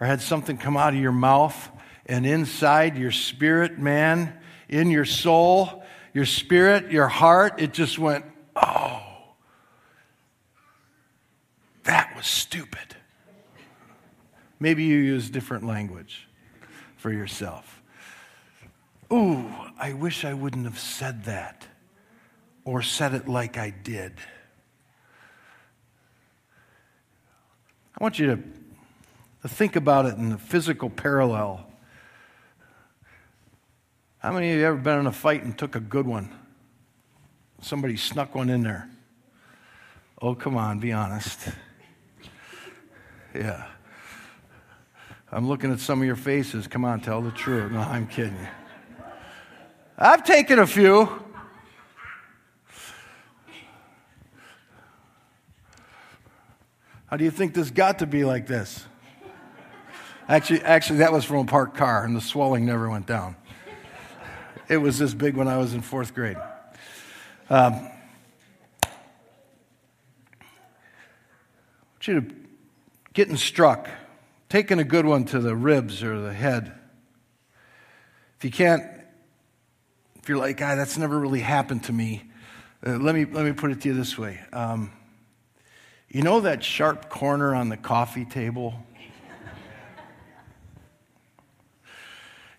or 0.00 0.06
had 0.06 0.20
something 0.20 0.56
come 0.56 0.76
out 0.76 0.94
of 0.94 1.00
your 1.00 1.12
mouth 1.12 1.70
and 2.06 2.26
inside 2.26 2.98
your 2.98 3.12
spirit, 3.12 3.78
man, 3.78 4.38
in 4.68 4.90
your 4.90 5.04
soul, 5.04 5.84
your 6.12 6.26
spirit, 6.26 6.90
your 6.90 7.08
heart, 7.08 7.60
it 7.60 7.72
just 7.72 7.98
went, 7.98 8.24
oh, 8.56 9.02
that 11.84 12.14
was 12.16 12.26
stupid. 12.26 12.96
Maybe 14.60 14.84
you 14.84 14.98
use 14.98 15.28
different 15.28 15.66
language 15.66 16.28
for 16.96 17.12
yourself. 17.12 17.82
Ooh, 19.12 19.50
I 19.78 19.92
wish 19.92 20.24
I 20.24 20.32
wouldn't 20.32 20.64
have 20.64 20.78
said 20.78 21.24
that 21.24 21.66
or 22.64 22.80
said 22.80 23.12
it 23.12 23.28
like 23.28 23.58
I 23.58 23.70
did. 23.70 24.14
I 27.98 28.02
want 28.02 28.18
you 28.18 28.26
to, 28.26 28.42
to 29.42 29.48
think 29.48 29.76
about 29.76 30.06
it 30.06 30.16
in 30.16 30.32
a 30.32 30.38
physical 30.38 30.88
parallel. 30.88 31.66
How 34.24 34.32
many 34.32 34.50
of 34.52 34.58
you 34.58 34.64
ever 34.64 34.78
been 34.78 35.00
in 35.00 35.06
a 35.06 35.12
fight 35.12 35.44
and 35.44 35.56
took 35.58 35.76
a 35.76 35.80
good 35.80 36.06
one? 36.06 36.34
Somebody 37.60 37.98
snuck 37.98 38.34
one 38.34 38.48
in 38.48 38.62
there. 38.62 38.88
Oh, 40.22 40.34
come 40.34 40.56
on, 40.56 40.78
be 40.78 40.92
honest. 40.92 41.40
Yeah. 43.34 43.66
I'm 45.30 45.46
looking 45.46 45.70
at 45.70 45.78
some 45.78 46.00
of 46.00 46.06
your 46.06 46.16
faces. 46.16 46.66
Come 46.66 46.86
on, 46.86 47.02
tell 47.02 47.20
the 47.20 47.32
truth. 47.32 47.70
No, 47.70 47.80
I'm 47.80 48.06
kidding 48.06 48.32
you. 48.32 48.48
I've 49.98 50.24
taken 50.24 50.58
a 50.58 50.66
few. 50.66 51.06
How 57.08 57.18
do 57.18 57.24
you 57.24 57.30
think 57.30 57.52
this 57.52 57.70
got 57.70 57.98
to 57.98 58.06
be 58.06 58.24
like 58.24 58.46
this? 58.46 58.86
Actually, 60.30 60.62
actually, 60.62 61.00
that 61.00 61.12
was 61.12 61.26
from 61.26 61.36
a 61.36 61.44
parked 61.44 61.76
car, 61.76 62.06
and 62.06 62.16
the 62.16 62.22
swelling 62.22 62.64
never 62.64 62.88
went 62.88 63.04
down. 63.04 63.36
It 64.68 64.78
was 64.78 64.98
this 64.98 65.12
big 65.12 65.36
when 65.36 65.46
I 65.46 65.58
was 65.58 65.74
in 65.74 65.82
fourth 65.82 66.14
grade. 66.14 66.38
Um, 67.50 67.74
I 68.82 68.88
want 71.92 72.08
you 72.08 72.20
to 72.22 72.34
getting 73.12 73.36
struck, 73.36 73.88
taking 74.48 74.78
a 74.78 74.84
good 74.84 75.04
one 75.04 75.26
to 75.26 75.38
the 75.38 75.54
ribs 75.54 76.02
or 76.02 76.18
the 76.18 76.32
head. 76.32 76.72
If 78.38 78.44
you 78.44 78.50
can't, 78.50 78.84
if 80.16 80.30
you're 80.30 80.38
like, 80.38 80.56
God, 80.56 80.78
that's 80.78 80.96
never 80.96 81.18
really 81.18 81.40
happened 81.40 81.84
to 81.84 81.92
me, 81.92 82.22
uh, 82.86 82.92
let, 82.92 83.14
me, 83.14 83.26
let 83.26 83.44
me 83.44 83.52
put 83.52 83.70
it 83.70 83.82
to 83.82 83.88
you 83.88 83.94
this 83.94 84.16
way. 84.16 84.40
Um, 84.52 84.92
you 86.08 86.22
know 86.22 86.40
that 86.40 86.64
sharp 86.64 87.10
corner 87.10 87.54
on 87.54 87.68
the 87.68 87.76
coffee 87.76 88.24
table? 88.24 88.74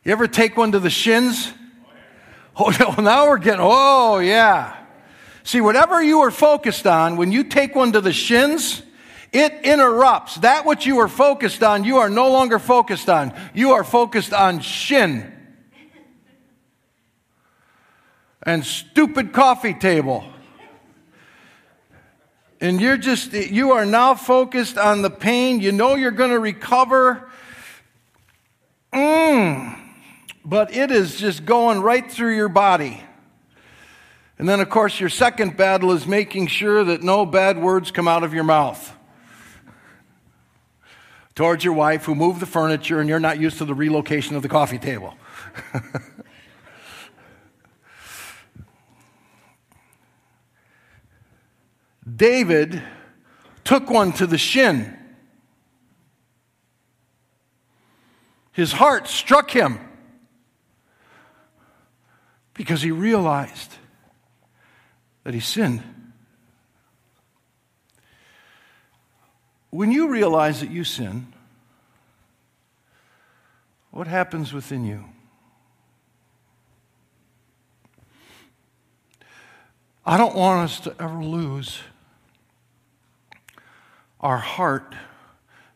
You 0.04 0.12
ever 0.12 0.28
take 0.28 0.56
one 0.56 0.74
to 0.74 0.80
the 0.80 0.92
shins? 0.92 1.52
Oh, 2.58 2.96
now 3.00 3.28
we're 3.28 3.38
getting, 3.38 3.60
oh, 3.62 4.20
yeah. 4.20 4.78
See, 5.44 5.60
whatever 5.60 6.02
you 6.02 6.22
are 6.22 6.32
focused 6.32 6.88
on, 6.88 7.18
when 7.18 7.32
you 7.32 7.44
take 7.44 7.76
one 7.76 7.92
to 7.92 8.02
the 8.02 8.14
shins, 8.14 8.82
it 9.34 9.52
interrupts. 9.64 10.36
That 10.36 10.66
which 10.66 10.86
you 10.86 11.00
are 11.00 11.10
focused 11.10 11.62
on, 11.62 11.84
you 11.84 11.98
are 11.98 12.10
no 12.10 12.32
longer 12.32 12.58
focused 12.58 13.10
on. 13.10 13.34
You 13.54 13.74
are 13.74 13.84
focused 13.84 14.32
on 14.32 14.62
shin. 14.62 15.32
And 18.42 18.66
stupid 18.66 19.34
coffee 19.34 19.74
table. 19.74 20.24
And 22.62 22.80
you're 22.80 22.98
just, 22.98 23.34
you 23.34 23.74
are 23.74 23.86
now 23.86 24.16
focused 24.16 24.78
on 24.78 25.02
the 25.02 25.10
pain. 25.10 25.60
You 25.60 25.74
know 25.74 25.96
you're 25.96 26.12
going 26.12 26.30
to 26.32 26.40
recover. 26.40 27.30
Mm, 28.94 29.85
but 30.46 30.74
it 30.74 30.92
is 30.92 31.18
just 31.18 31.44
going 31.44 31.82
right 31.82 32.10
through 32.10 32.36
your 32.36 32.50
body. 32.50 33.04
And 34.38 34.48
then, 34.48 34.60
of 34.60 34.70
course, 34.70 35.00
your 35.00 35.10
second 35.10 35.58
battle 35.58 35.92
is 35.92 36.06
making 36.06 36.48
sure 36.48 36.84
that 36.84 37.02
no 37.02 37.25
bad 37.25 37.58
words 37.60 37.90
come 37.90 38.08
out 38.08 38.24
of 38.24 38.34
your 38.34 38.44
mouth 38.44 38.94
towards 41.34 41.64
your 41.64 41.74
wife 41.74 42.06
who 42.06 42.14
moved 42.16 42.40
the 42.40 42.46
furniture 42.46 43.00
and 43.00 43.10
you're 43.10 43.20
not 43.20 43.40
used 43.40 43.58
to 43.58 43.66
the 43.66 43.74
relocation 43.74 44.36
of 44.36 44.44
the 44.44 44.50
coffee 44.50 44.78
table. 44.78 45.16
David 52.16 52.84
took 53.64 53.90
one 53.90 54.14
to 54.14 54.28
the 54.28 54.38
shin. 54.38 54.96
His 58.52 58.72
heart 58.74 59.08
struck 59.08 59.50
him 59.52 59.80
because 62.56 62.82
he 62.82 62.90
realized 62.90 63.76
that 65.24 65.36
he 65.36 65.40
sinned. 65.40 65.84
When 69.70 69.92
you 69.92 70.08
realize 70.10 70.62
that 70.62 70.72
you 70.72 70.84
sin, 70.84 71.28
what 73.92 74.08
happens 74.08 74.54
within 74.54 74.86
you? 74.86 75.06
I 80.06 80.18
don't 80.18 80.36
want 80.36 80.64
us 80.64 80.80
to 80.82 80.96
ever 81.00 81.22
lose 81.22 81.80
our 84.22 84.38
heart 84.38 84.96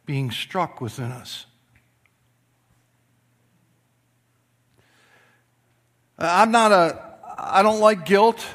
being 0.06 0.32
struck 0.32 0.80
within 0.80 1.12
us. 1.12 1.46
I'm 6.20 6.52
not 6.52 6.72
a, 6.72 7.02
I 7.38 7.64
don't 7.64 7.80
like 7.80 8.06
guilt. 8.06 8.46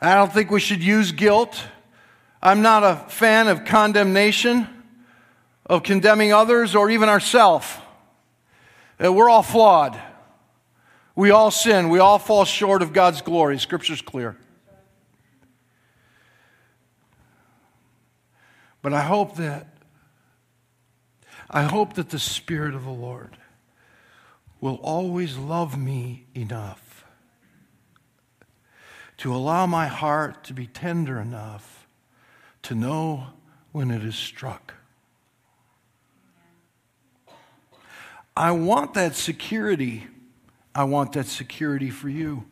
I 0.00 0.14
don't 0.14 0.32
think 0.32 0.50
we 0.50 0.58
should 0.58 0.82
use 0.82 1.12
guilt. 1.12 1.62
I'm 2.42 2.60
not 2.60 2.82
a 2.82 2.96
fan 3.08 3.46
of 3.46 3.64
condemnation, 3.64 4.66
of 5.64 5.84
condemning 5.84 6.32
others 6.32 6.74
or 6.74 6.90
even 6.90 7.08
ourselves. 7.08 7.68
Uh, 9.02 9.12
we're 9.12 9.30
all 9.30 9.44
flawed. 9.44 9.98
We 11.14 11.30
all 11.30 11.52
sin. 11.52 11.88
We 11.88 12.00
all 12.00 12.18
fall 12.18 12.44
short 12.44 12.82
of 12.82 12.92
God's 12.92 13.22
glory. 13.22 13.58
Scripture's 13.58 14.02
clear. 14.02 14.36
But 18.80 18.92
I 18.92 19.02
hope 19.02 19.36
that 19.36 19.68
I 21.48 21.62
hope 21.62 21.94
that 21.94 22.08
the 22.08 22.18
Spirit 22.18 22.74
of 22.74 22.84
the 22.84 22.90
Lord 22.90 23.36
will 24.62 24.76
always 24.76 25.36
love 25.36 25.76
me 25.76 26.24
enough 26.34 27.04
to 29.18 29.34
allow 29.34 29.66
my 29.66 29.88
heart 29.88 30.44
to 30.44 30.54
be 30.54 30.68
tender 30.68 31.20
enough 31.20 31.88
to 32.62 32.74
know 32.74 33.26
when 33.72 33.90
it 33.90 34.04
is 34.04 34.14
struck. 34.14 34.74
I 38.36 38.52
want 38.52 38.94
that 38.94 39.16
security. 39.16 40.06
I 40.74 40.84
want 40.84 41.12
that 41.14 41.26
security 41.26 41.90
for 41.90 42.08
you. 42.08 42.44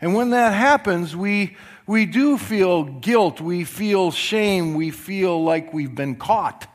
And 0.00 0.14
when 0.14 0.30
that 0.30 0.54
happens, 0.54 1.14
we, 1.14 1.54
we 1.86 2.06
do 2.06 2.38
feel 2.38 2.84
guilt, 2.84 3.42
we 3.42 3.64
feel 3.64 4.10
shame, 4.10 4.74
we 4.74 4.90
feel 4.90 5.44
like 5.44 5.74
we've 5.74 5.94
been 5.94 6.16
caught. 6.16 6.66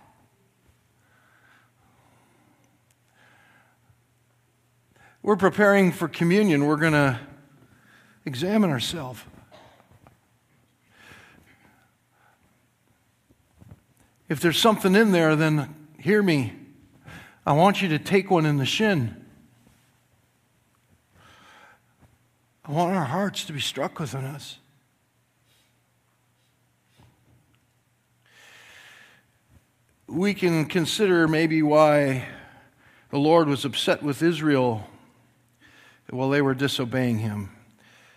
We're 5.24 5.36
preparing 5.36 5.92
for 5.92 6.08
communion. 6.08 6.66
We're 6.66 6.78
going 6.78 6.94
to 6.94 7.20
examine 8.26 8.72
ourselves. 8.72 9.22
If 14.28 14.40
there's 14.40 14.58
something 14.58 14.96
in 14.96 15.12
there, 15.12 15.36
then 15.36 15.76
hear 16.00 16.24
me. 16.24 16.54
I 17.46 17.54
want 17.54 17.84
you 17.84 17.90
to 17.90 18.00
take 18.00 18.32
one 18.32 18.48
in 18.48 18.58
the 18.58 18.66
shin. 18.66 19.24
I 22.66 22.72
want 22.72 22.96
our 22.96 23.06
hearts 23.06 23.46
to 23.46 23.54
be 23.54 23.60
struck 23.60 24.00
within 24.00 24.26
us. 24.26 24.58
We 30.08 30.34
can 30.34 30.66
consider 30.66 31.28
maybe 31.28 31.62
why 31.62 32.28
the 33.12 33.20
Lord 33.20 33.48
was 33.48 33.66
upset 33.66 34.02
with 34.02 34.24
Israel 34.24 34.88
while 36.12 36.30
they 36.30 36.42
were 36.42 36.54
disobeying 36.54 37.20
him. 37.20 37.50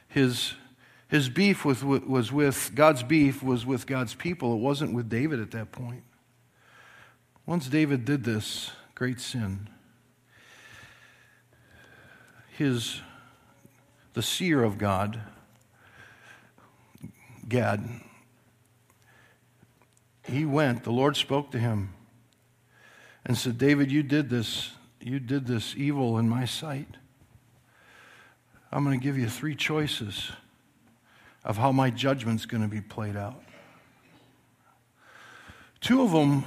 His 0.08 0.54
his 1.14 1.28
beef 1.28 1.64
was, 1.64 1.84
was 1.84 2.32
with, 2.32 2.72
God's 2.74 3.04
beef 3.04 3.40
was 3.40 3.64
with 3.64 3.86
God's 3.86 4.14
people. 4.14 4.54
It 4.54 4.58
wasn't 4.58 4.94
with 4.94 5.08
David 5.08 5.38
at 5.38 5.52
that 5.52 5.70
point. 5.70 6.02
Once 7.46 7.68
David 7.68 8.04
did 8.04 8.24
this 8.24 8.72
great 8.96 9.20
sin, 9.20 9.68
his, 12.56 13.00
the 14.14 14.22
seer 14.22 14.64
of 14.64 14.76
God, 14.76 15.20
Gad, 17.48 17.88
he 20.24 20.44
went, 20.44 20.82
the 20.82 20.90
Lord 20.90 21.16
spoke 21.16 21.52
to 21.52 21.60
him 21.60 21.92
and 23.24 23.38
said, 23.38 23.56
David, 23.56 23.92
you 23.92 24.02
did 24.02 24.30
this. 24.30 24.72
You 25.00 25.20
did 25.20 25.46
this 25.46 25.74
evil 25.76 26.18
in 26.18 26.28
my 26.28 26.46
sight. 26.46 26.96
I'm 28.74 28.82
going 28.82 28.98
to 28.98 29.04
give 29.04 29.16
you 29.16 29.28
three 29.28 29.54
choices 29.54 30.32
of 31.44 31.56
how 31.56 31.70
my 31.70 31.90
judgment's 31.90 32.44
going 32.44 32.64
to 32.64 32.68
be 32.68 32.80
played 32.80 33.14
out. 33.14 33.40
Two 35.80 36.02
of 36.02 36.10
them 36.10 36.42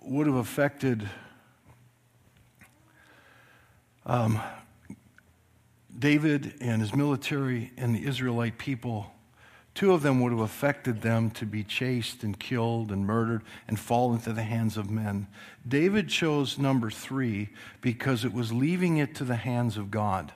would 0.00 0.26
have 0.26 0.36
affected 0.36 1.06
um, 4.06 4.40
David 5.98 6.54
and 6.62 6.80
his 6.80 6.94
military 6.94 7.70
and 7.76 7.94
the 7.94 8.06
Israelite 8.06 8.56
people. 8.56 9.12
Two 9.74 9.92
of 9.92 10.00
them 10.00 10.22
would 10.22 10.32
have 10.32 10.40
affected 10.40 11.02
them 11.02 11.30
to 11.32 11.44
be 11.44 11.64
chased 11.64 12.22
and 12.22 12.40
killed 12.40 12.90
and 12.90 13.06
murdered 13.06 13.42
and 13.66 13.78
fall 13.78 14.14
into 14.14 14.32
the 14.32 14.42
hands 14.42 14.78
of 14.78 14.88
men. 14.90 15.26
David 15.68 16.08
chose 16.08 16.56
number 16.56 16.90
three 16.90 17.50
because 17.82 18.24
it 18.24 18.32
was 18.32 18.54
leaving 18.54 18.96
it 18.96 19.14
to 19.16 19.24
the 19.24 19.36
hands 19.36 19.76
of 19.76 19.90
God. 19.90 20.32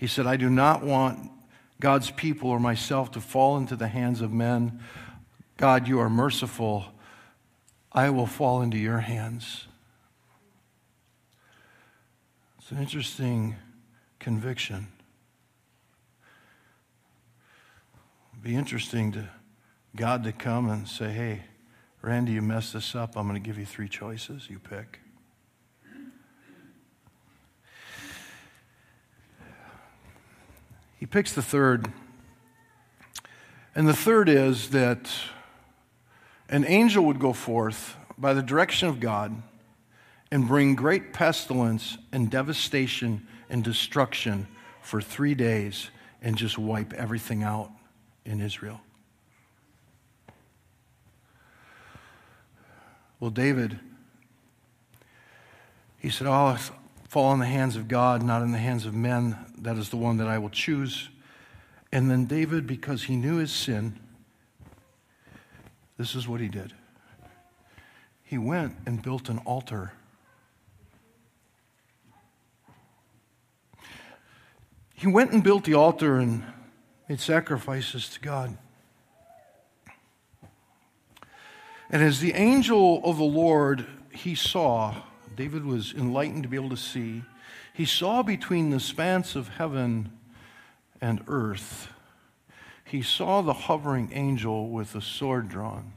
He 0.00 0.06
said, 0.06 0.26
I 0.26 0.38
do 0.38 0.48
not 0.48 0.82
want 0.82 1.30
God's 1.78 2.10
people 2.10 2.48
or 2.48 2.58
myself 2.58 3.10
to 3.10 3.20
fall 3.20 3.58
into 3.58 3.76
the 3.76 3.86
hands 3.86 4.22
of 4.22 4.32
men. 4.32 4.80
God, 5.58 5.86
you 5.86 6.00
are 6.00 6.08
merciful. 6.08 6.86
I 7.92 8.08
will 8.08 8.24
fall 8.24 8.62
into 8.62 8.78
your 8.78 9.00
hands. 9.00 9.66
It's 12.58 12.70
an 12.70 12.78
interesting 12.78 13.56
conviction. 14.18 14.88
It'd 18.32 18.42
be 18.42 18.56
interesting 18.56 19.12
to 19.12 19.28
God 19.94 20.24
to 20.24 20.32
come 20.32 20.70
and 20.70 20.88
say, 20.88 21.10
hey, 21.10 21.42
Randy, 22.00 22.32
you 22.32 22.40
messed 22.40 22.72
this 22.72 22.94
up. 22.94 23.18
I'm 23.18 23.28
going 23.28 23.34
to 23.34 23.46
give 23.46 23.58
you 23.58 23.66
three 23.66 23.90
choices. 23.90 24.48
You 24.48 24.60
pick. 24.60 25.00
He 31.00 31.06
picks 31.06 31.32
the 31.32 31.42
third. 31.42 31.90
And 33.74 33.88
the 33.88 33.94
third 33.94 34.28
is 34.28 34.68
that 34.70 35.10
an 36.50 36.66
angel 36.66 37.06
would 37.06 37.18
go 37.18 37.32
forth 37.32 37.96
by 38.18 38.34
the 38.34 38.42
direction 38.42 38.86
of 38.86 39.00
God 39.00 39.42
and 40.30 40.46
bring 40.46 40.74
great 40.74 41.14
pestilence 41.14 41.96
and 42.12 42.30
devastation 42.30 43.26
and 43.48 43.64
destruction 43.64 44.46
for 44.82 45.00
three 45.00 45.34
days 45.34 45.90
and 46.20 46.36
just 46.36 46.58
wipe 46.58 46.92
everything 46.92 47.42
out 47.42 47.70
in 48.26 48.42
Israel. 48.42 48.82
Well, 53.18 53.30
David, 53.30 53.78
he 55.98 56.10
said, 56.10 56.26
Oh, 56.26 56.58
fall 57.10 57.32
in 57.32 57.40
the 57.40 57.46
hands 57.46 57.74
of 57.74 57.88
God, 57.88 58.22
not 58.22 58.40
in 58.40 58.52
the 58.52 58.58
hands 58.58 58.86
of 58.86 58.94
men. 58.94 59.36
That 59.58 59.76
is 59.76 59.88
the 59.88 59.96
one 59.96 60.18
that 60.18 60.28
I 60.28 60.38
will 60.38 60.48
choose. 60.48 61.08
And 61.90 62.08
then 62.08 62.26
David, 62.26 62.68
because 62.68 63.02
he 63.02 63.16
knew 63.16 63.38
his 63.38 63.50
sin, 63.50 63.98
this 65.98 66.14
is 66.14 66.28
what 66.28 66.40
he 66.40 66.46
did. 66.46 66.72
He 68.22 68.38
went 68.38 68.76
and 68.86 69.02
built 69.02 69.28
an 69.28 69.38
altar. 69.38 69.92
He 74.94 75.08
went 75.08 75.32
and 75.32 75.42
built 75.42 75.64
the 75.64 75.74
altar 75.74 76.18
and 76.18 76.44
made 77.08 77.18
sacrifices 77.18 78.08
to 78.10 78.20
God. 78.20 78.56
And 81.90 82.04
as 82.04 82.20
the 82.20 82.34
angel 82.34 83.02
of 83.02 83.16
the 83.16 83.24
Lord, 83.24 83.84
he 84.12 84.36
saw 84.36 84.94
David 85.40 85.64
was 85.64 85.94
enlightened 85.94 86.42
to 86.42 86.50
be 86.50 86.56
able 86.58 86.68
to 86.68 86.76
see. 86.76 87.22
He 87.72 87.86
saw 87.86 88.22
between 88.22 88.68
the 88.68 88.78
spans 88.78 89.34
of 89.34 89.48
heaven 89.48 90.12
and 91.00 91.24
earth, 91.28 91.88
he 92.84 93.00
saw 93.00 93.40
the 93.40 93.54
hovering 93.54 94.10
angel 94.12 94.68
with 94.68 94.94
a 94.94 95.00
sword 95.00 95.48
drawn. 95.48 95.94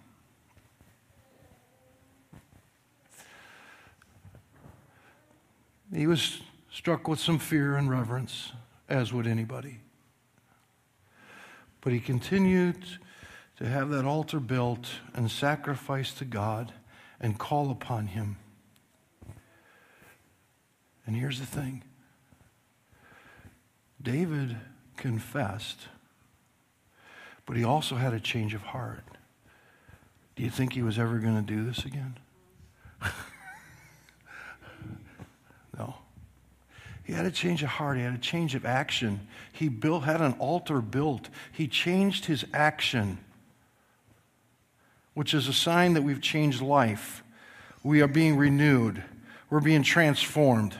He 5.93 6.07
was 6.07 6.39
struck 6.71 7.09
with 7.09 7.19
some 7.19 7.37
fear 7.37 7.75
and 7.75 7.89
reverence, 7.89 8.53
as 8.87 9.11
would 9.11 9.27
anybody. 9.27 9.81
But 11.81 11.91
he 11.91 11.99
continued 11.99 12.85
to 13.57 13.67
have 13.67 13.89
that 13.89 14.05
altar 14.05 14.39
built 14.39 14.87
and 15.13 15.29
sacrifice 15.29 16.13
to 16.13 16.23
God 16.23 16.71
and 17.19 17.37
call 17.37 17.71
upon 17.71 18.07
him. 18.07 18.37
And 21.05 21.15
here's 21.15 21.39
the 21.39 21.45
thing 21.45 21.83
David 24.01 24.57
confessed, 24.97 25.87
but 27.45 27.57
he 27.57 27.63
also 27.63 27.95
had 27.95 28.13
a 28.13 28.19
change 28.19 28.53
of 28.53 28.61
heart. 28.61 29.03
Do 30.35 30.43
you 30.43 30.49
think 30.49 30.73
he 30.73 30.81
was 30.81 30.97
ever 30.97 31.19
going 31.19 31.35
to 31.35 31.41
do 31.41 31.63
this 31.65 31.85
again? 31.85 32.17
no. 35.77 35.95
He 37.03 37.13
had 37.13 37.25
a 37.25 37.31
change 37.31 37.61
of 37.63 37.69
heart. 37.69 37.97
He 37.97 38.03
had 38.03 38.13
a 38.13 38.17
change 38.17 38.55
of 38.55 38.65
action. 38.65 39.27
He 39.51 39.67
built, 39.67 40.03
had 40.05 40.21
an 40.21 40.33
altar 40.39 40.81
built. 40.81 41.29
He 41.51 41.67
changed 41.67 42.25
his 42.25 42.45
action, 42.53 43.19
which 45.13 45.33
is 45.33 45.47
a 45.47 45.53
sign 45.53 45.93
that 45.93 46.01
we've 46.01 46.21
changed 46.21 46.61
life. 46.61 47.23
We 47.83 48.01
are 48.01 48.07
being 48.07 48.37
renewed. 48.37 49.03
We're 49.49 49.59
being 49.59 49.83
transformed 49.83 50.79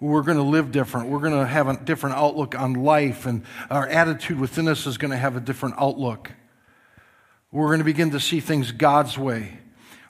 we're 0.00 0.22
going 0.22 0.38
to 0.38 0.42
live 0.42 0.72
different. 0.72 1.08
We're 1.08 1.20
going 1.20 1.38
to 1.38 1.46
have 1.46 1.68
a 1.68 1.76
different 1.76 2.16
outlook 2.16 2.58
on 2.58 2.72
life, 2.72 3.26
and 3.26 3.44
our 3.68 3.86
attitude 3.86 4.40
within 4.40 4.66
us 4.66 4.86
is 4.86 4.96
going 4.96 5.10
to 5.10 5.16
have 5.16 5.36
a 5.36 5.40
different 5.40 5.74
outlook. 5.78 6.32
We're 7.52 7.66
going 7.66 7.80
to 7.80 7.84
begin 7.84 8.12
to 8.12 8.20
see 8.20 8.40
things 8.40 8.72
God's 8.72 9.18
way. 9.18 9.58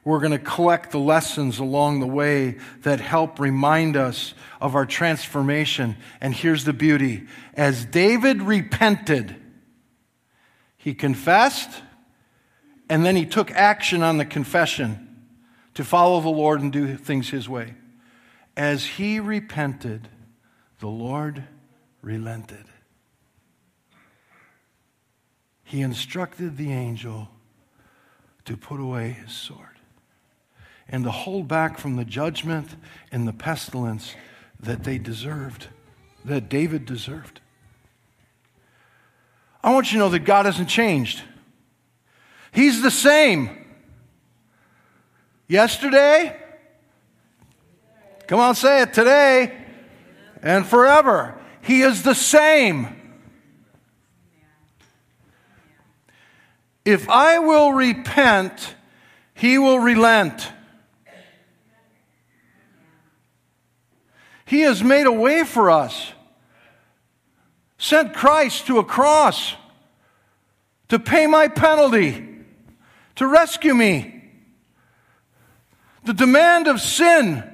We're 0.05 0.21
going 0.21 0.33
to 0.33 0.39
collect 0.39 0.93
the 0.93 0.99
lessons 0.99 1.59
along 1.59 2.01
the 2.01 2.07
way 2.07 2.59
that 2.83 3.01
help 3.01 3.39
remind 3.39 3.97
us 3.97 4.35
of 4.61 4.75
our 4.75 4.87
transformation. 4.87 5.97
And 6.21 6.35
here's 6.35 6.65
the 6.65 6.73
beauty 6.73 7.27
as 7.55 7.85
David 7.85 8.43
repented, 8.43 9.37
he 10.77 10.95
confessed, 10.95 11.83
and 12.89 13.05
then 13.05 13.17
he 13.17 13.27
took 13.27 13.51
action 13.51 14.03
on 14.03 14.19
the 14.19 14.25
confession 14.25 15.27
to 15.75 15.85
follow 15.85 16.21
the 16.21 16.29
Lord 16.29 16.61
and 16.61 16.73
do 16.73 16.97
things 16.97 17.29
his 17.29 17.49
way. 17.49 17.75
As 18.61 18.85
he 18.85 19.21
repented, 19.21 20.07
the 20.81 20.87
Lord 20.87 21.45
relented. 22.03 22.67
He 25.65 25.81
instructed 25.81 26.59
the 26.59 26.71
angel 26.71 27.31
to 28.45 28.59
put 28.59 28.79
away 28.79 29.13
his 29.13 29.33
sword 29.33 29.79
and 30.91 31.05
to 31.05 31.11
hold 31.11 31.49
back 31.49 31.79
from 31.79 31.97
the 31.97 32.05
judgment 32.05 32.77
and 33.11 33.27
the 33.27 33.33
pestilence 33.33 34.15
that 34.61 34.85
they 34.85 34.99
deserved, 34.99 35.69
that 36.27 36.51
David 36.51 36.85
deserved. 36.85 37.41
I 39.65 39.73
want 39.73 39.91
you 39.91 39.97
to 39.97 40.05
know 40.05 40.11
that 40.11 40.27
God 40.27 40.45
hasn't 40.45 40.69
changed. 40.69 41.23
He's 42.53 42.83
the 42.83 42.91
same. 42.91 43.65
Yesterday, 45.49 46.37
Come 48.31 48.39
on, 48.39 48.55
say 48.55 48.83
it 48.83 48.95
today 48.95 49.53
and 50.41 50.65
forever. 50.65 51.35
He 51.63 51.83
is 51.83 52.05
the 52.05 52.15
same. 52.15 52.87
If 56.85 57.09
I 57.09 57.41
will 57.41 57.73
repent, 57.73 58.77
he 59.35 59.59
will 59.59 59.81
relent. 59.81 60.49
He 64.47 64.61
has 64.61 64.81
made 64.81 65.09
a 65.09 65.13
way 65.13 65.43
for 65.43 65.69
us, 65.69 66.13
sent 67.79 68.15
Christ 68.15 68.69
to 68.69 68.79
a 68.79 68.85
cross 68.85 69.57
to 70.89 71.01
pay 71.01 71.27
my 71.27 71.49
penalty, 71.49 72.29
to 73.17 73.27
rescue 73.27 73.75
me. 73.75 74.23
The 76.05 76.15
demand 76.15 76.69
of 76.69 76.81
sin 76.81 77.50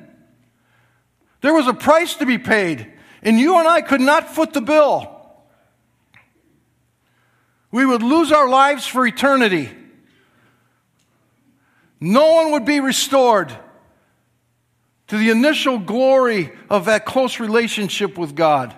there 1.40 1.54
was 1.54 1.66
a 1.66 1.74
price 1.74 2.14
to 2.16 2.26
be 2.26 2.38
paid, 2.38 2.92
and 3.22 3.38
you 3.38 3.58
and 3.58 3.68
I 3.68 3.82
could 3.82 4.00
not 4.00 4.34
foot 4.34 4.52
the 4.52 4.60
bill. 4.60 5.12
We 7.70 7.84
would 7.84 8.02
lose 8.02 8.32
our 8.32 8.48
lives 8.48 8.86
for 8.86 9.06
eternity. 9.06 9.70
No 12.00 12.34
one 12.34 12.52
would 12.52 12.64
be 12.64 12.80
restored 12.80 13.56
to 15.08 15.16
the 15.18 15.30
initial 15.30 15.78
glory 15.78 16.52
of 16.68 16.86
that 16.86 17.04
close 17.04 17.38
relationship 17.38 18.18
with 18.18 18.34
God. 18.34 18.74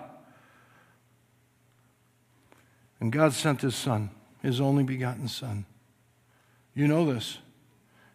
And 2.99 3.11
God 3.11 3.33
sent 3.33 3.61
His 3.61 3.75
Son 3.75 4.09
his 4.41 4.61
only 4.61 4.83
begotten 4.83 5.27
Son. 5.27 5.65
You 6.73 6.87
know 6.87 7.11
this. 7.11 7.37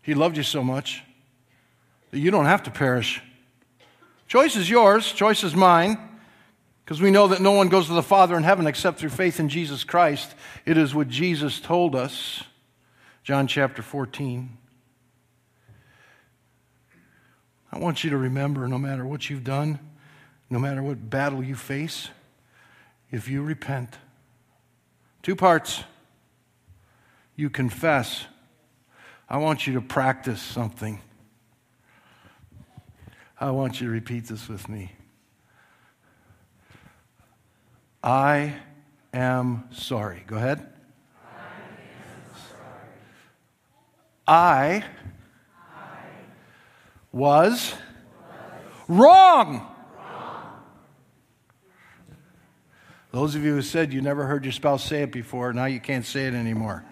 He 0.03 0.15
loved 0.15 0.37
you 0.37 0.43
so 0.43 0.63
much 0.63 1.03
that 2.11 2.19
you 2.19 2.31
don't 2.31 2.47
have 2.47 2.63
to 2.65 2.71
perish. 2.71 3.23
Choice 4.27 4.57
is 4.57 4.69
yours, 4.69 5.13
choice 5.13 5.45
is 5.45 5.55
mine, 5.55 5.99
because 6.85 7.01
we 7.01 7.11
know 7.11 7.29
that 7.29 7.41
no 7.41 7.53
one 7.53 7.69
goes 7.69 7.87
to 7.87 7.93
the 7.93 8.03
Father 8.03 8.37
in 8.37 8.43
heaven 8.43 8.67
except 8.67 8.99
through 8.99 9.11
faith 9.11 9.39
in 9.39 9.49
Jesus 9.49 9.85
Christ. 9.85 10.35
It 10.65 10.77
is 10.77 10.95
what 10.95 11.09
Jesus 11.09 11.61
told 11.61 11.95
us. 11.95 12.43
John 13.23 13.47
chapter 13.47 13.83
14. 13.83 14.59
I 17.73 17.79
want 17.79 18.05
you 18.05 18.11
to 18.11 18.17
remember 18.17 18.69
no 18.69 18.79
matter 18.79 19.05
what 19.07 19.29
you've 19.29 19.45
done, 19.45 19.79
no 20.51 20.59
matter 20.59 20.83
what 20.83 21.11
battle 21.11 21.43
you 21.43 21.57
face, 21.57 22.09
if 23.11 23.29
you 23.29 23.43
repent, 23.43 23.99
two 25.23 25.35
parts. 25.35 25.85
You 27.37 27.51
confess. 27.51 28.27
I 29.29 29.39
want 29.39 29.67
you 29.67 29.75
to 29.75 29.81
practice 29.81 30.41
something. 30.41 31.01
I 33.45 33.51
want 33.51 33.79
you 33.79 33.89
to 33.89 33.93
repeat 33.93 34.25
this 34.25 34.49
with 34.49 34.71
me. 34.71 34.91
I 38.03 38.55
am 39.13 39.69
sorry. 39.71 40.25
Go 40.27 40.37
ahead. 40.37 40.67
I, 44.27 44.83
was, 47.13 47.75
wrong. 48.89 49.71
Those 53.13 53.35
of 53.35 53.45
you 53.45 53.57
who 53.57 53.61
said 53.61 53.93
you 53.93 54.01
never 54.01 54.25
heard 54.25 54.47
your 54.47 54.53
spouse 54.53 54.83
say 54.83 55.03
it 55.03 55.13
before, 55.13 55.53
now 55.53 55.67
you 55.67 55.81
can't 55.81 56.07
say 56.07 56.27
it 56.27 56.33
anymore. 56.33 56.83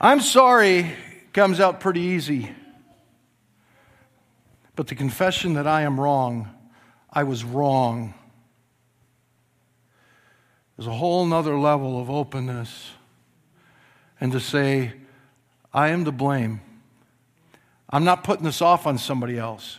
I'm 0.00 0.20
sorry 0.20 0.96
comes 1.32 1.60
out 1.60 1.80
pretty 1.80 2.00
easy. 2.00 2.54
But 4.76 4.86
the 4.86 4.94
confession 4.94 5.54
that 5.54 5.66
I 5.66 5.82
am 5.82 6.00
wrong, 6.00 6.48
I 7.12 7.24
was 7.24 7.44
wrong, 7.44 8.14
there's 10.76 10.86
a 10.86 10.92
whole 10.92 11.26
nother 11.26 11.58
level 11.58 12.00
of 12.00 12.08
openness. 12.08 12.92
And 14.18 14.32
to 14.32 14.40
say, 14.40 14.94
I 15.74 15.88
am 15.88 16.04
to 16.06 16.12
blame. 16.12 16.60
I'm 17.90 18.04
not 18.04 18.24
putting 18.24 18.44
this 18.44 18.62
off 18.62 18.86
on 18.86 18.96
somebody 18.96 19.38
else. 19.38 19.78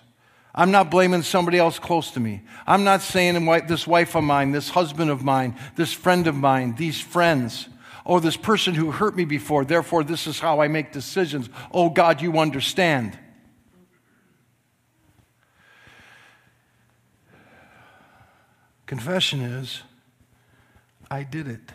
I'm 0.54 0.70
not 0.70 0.92
blaming 0.92 1.24
somebody 1.24 1.58
else 1.58 1.80
close 1.80 2.12
to 2.12 2.20
me. 2.20 2.42
I'm 2.68 2.84
not 2.84 3.02
saying 3.02 3.44
this 3.68 3.88
wife 3.88 4.16
of 4.16 4.24
mine, 4.24 4.52
this 4.52 4.70
husband 4.70 5.10
of 5.10 5.24
mine, 5.24 5.56
this 5.76 5.94
friend 5.94 6.28
of 6.28 6.36
mine, 6.36 6.76
these 6.76 7.00
friends, 7.00 7.68
or 8.06 8.22
this 8.22 8.38
person 8.38 8.74
who 8.74 8.92
hurt 8.92 9.16
me 9.16 9.26
before. 9.26 9.66
Therefore, 9.66 10.04
this 10.04 10.28
is 10.28 10.40
how 10.40 10.62
I 10.62 10.68
make 10.68 10.92
decisions. 10.92 11.50
Oh, 11.72 11.90
God, 11.90 12.22
you 12.22 12.40
understand. 12.40 13.18
Confession 18.86 19.42
is, 19.42 19.84
I 21.10 21.24
did 21.24 21.48
it. 21.48 21.72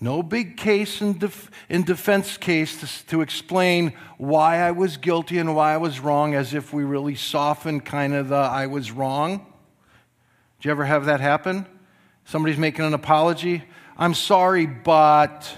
No 0.00 0.22
big 0.22 0.56
case 0.56 1.02
in, 1.02 1.18
def- 1.18 1.50
in 1.68 1.84
defense 1.84 2.38
case 2.38 2.80
to, 2.80 3.06
to 3.08 3.20
explain 3.20 3.92
why 4.16 4.56
I 4.56 4.70
was 4.70 4.96
guilty 4.96 5.36
and 5.36 5.54
why 5.54 5.74
I 5.74 5.76
was 5.76 6.00
wrong, 6.00 6.34
as 6.34 6.54
if 6.54 6.72
we 6.72 6.84
really 6.84 7.14
soften 7.14 7.80
kind 7.80 8.14
of 8.14 8.28
the 8.30 8.36
I 8.36 8.66
was 8.66 8.90
wrong. 8.90 9.44
Do 10.60 10.68
you 10.68 10.70
ever 10.70 10.86
have 10.86 11.04
that 11.04 11.20
happen? 11.20 11.66
Somebody's 12.24 12.58
making 12.58 12.84
an 12.84 12.94
apology. 12.94 13.64
I'm 13.96 14.14
sorry, 14.14 14.66
but 14.66 15.56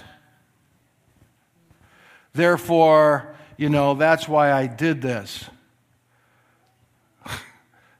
therefore, 2.33 3.35
you 3.57 3.69
know, 3.69 3.93
that's 3.93 4.27
why 4.27 4.51
I 4.51 4.67
did 4.67 5.01
this. 5.01 5.45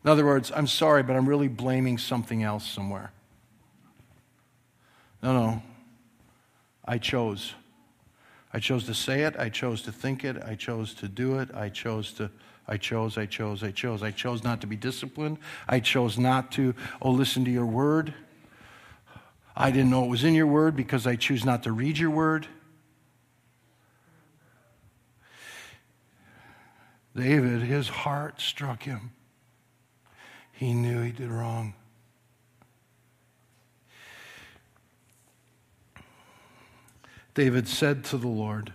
In 0.04 0.10
other 0.10 0.26
words, 0.26 0.52
I'm 0.54 0.67
sorry, 0.67 1.02
but 1.02 1.15
I'm 1.15 1.30
really 1.30 1.47
blaming 1.47 1.97
something 1.97 2.43
else 2.43 2.67
somewhere. 2.67 3.12
No, 5.21 5.34
no. 5.34 5.63
I 6.84 6.97
chose. 6.97 7.54
I 8.52 8.60
chose 8.60 8.86
to 8.88 8.93
say 8.93 9.21
it. 9.21 9.36
I 9.39 9.47
chose 9.47 9.82
to 9.84 9.91
think 9.91 10.26
it. 10.26 10.36
I 10.43 10.56
chose 10.56 10.93
to 10.95 11.08
do 11.08 11.39
it. 11.39 11.49
I 11.56 11.69
chose 11.69 12.12
to. 12.13 12.30
I 12.67 12.78
chose, 12.78 13.17
I 13.17 13.26
chose, 13.26 13.62
I 13.62 13.71
chose. 13.71 14.04
I 14.04 14.12
chose 14.12 14.43
not 14.43 14.62
to 14.62 14.67
be 14.67 14.78
disciplined. 14.78 15.38
I 15.67 15.82
chose 15.82 16.17
not 16.17 16.52
to, 16.54 16.73
oh, 17.02 17.12
listen 17.12 17.43
to 17.43 17.52
your 17.52 17.65
word. 17.65 18.13
I 19.55 19.71
didn't 19.71 19.91
know 19.91 20.03
it 20.03 20.09
was 20.09 20.23
in 20.23 20.33
your 20.33 20.47
word 20.47 20.75
because 20.75 21.05
I 21.05 21.15
choose 21.15 21.45
not 21.45 21.63
to 21.63 21.71
read 21.71 21.97
your 21.97 22.09
word. 22.09 22.47
David, 27.15 27.61
his 27.61 27.89
heart 27.89 28.41
struck 28.41 28.83
him. 28.83 29.11
He 30.51 30.73
knew 30.73 31.01
he 31.01 31.11
did 31.11 31.29
wrong. 31.29 31.75
David 37.35 37.67
said 37.67 38.03
to 38.05 38.17
the 38.17 38.27
Lord 38.27 38.73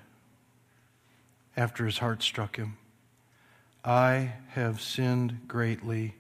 after 1.57 1.87
his 1.87 1.99
heart 1.99 2.23
struck 2.23 2.57
him, 2.57 2.77
I 3.85 4.35
have 4.51 4.81
sinned 4.81 5.49
greatly 5.49 6.15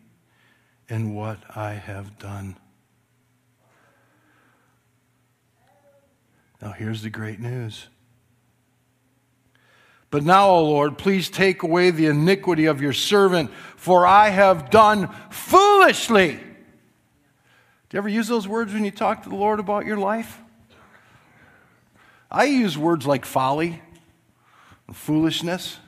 in 0.88 1.14
what 1.14 1.38
I 1.56 1.74
have 1.74 2.18
done. 2.18 2.56
Now, 6.60 6.72
here's 6.72 7.02
the 7.02 7.10
great 7.10 7.38
news. 7.38 7.88
But 10.10 10.24
now, 10.24 10.48
O 10.50 10.64
Lord, 10.64 10.96
please 10.96 11.28
take 11.28 11.62
away 11.62 11.90
the 11.90 12.06
iniquity 12.06 12.66
of 12.66 12.80
your 12.80 12.94
servant, 12.94 13.50
for 13.76 14.06
I 14.06 14.30
have 14.30 14.70
done 14.70 15.08
foolishly. 15.30 16.32
Do 17.88 17.96
you 17.96 17.98
ever 17.98 18.08
use 18.08 18.26
those 18.28 18.48
words 18.48 18.72
when 18.72 18.84
you 18.84 18.90
talk 18.90 19.22
to 19.22 19.28
the 19.28 19.34
Lord 19.34 19.60
about 19.60 19.86
your 19.86 19.98
life? 19.98 20.40
I 22.30 22.44
use 22.44 22.76
words 22.76 23.06
like 23.06 23.24
folly 23.24 23.80
and 24.86 24.96
foolishness. 24.96 25.78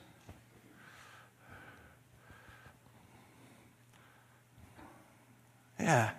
Yeah. 5.79 6.11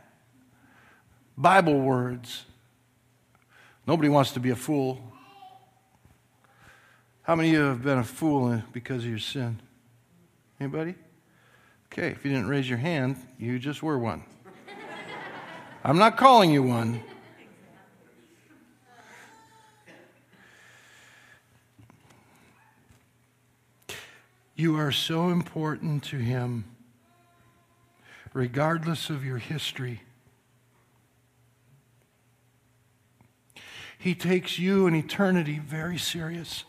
Bible 1.38 1.80
words. 1.80 2.46
Nobody 3.88 4.10
wants 4.10 4.32
to 4.34 4.40
be 4.40 4.52
a 4.52 4.56
fool. 4.56 5.02
How 7.24 7.36
many 7.36 7.50
of 7.50 7.54
you 7.54 7.62
have 7.62 7.84
been 7.84 7.98
a 7.98 8.04
fool 8.04 8.62
because 8.72 9.04
of 9.04 9.10
your 9.10 9.20
sin? 9.20 9.60
Anybody? 10.60 10.96
Okay, 11.92 12.10
if 12.10 12.24
you 12.24 12.32
didn't 12.32 12.48
raise 12.48 12.70
your 12.70 12.78
hand, 12.78 13.18
you 13.38 13.60
just 13.60 13.84
were 13.84 13.98
one. 13.98 14.24
I'm 15.84 15.98
not 15.98 16.16
calling 16.16 16.52
you 16.52 16.64
one. 16.64 17.04
You 24.56 24.78
are 24.78 24.92
so 24.92 25.30
important 25.30 26.04
to 26.04 26.18
Him, 26.18 26.66
regardless 28.32 29.10
of 29.10 29.26
your 29.26 29.40
history. 29.40 30.02
He 34.02 34.16
takes 34.16 34.58
you 34.58 34.88
and 34.88 34.96
eternity 34.96 35.60
very 35.60 36.00
serious. 36.00 36.64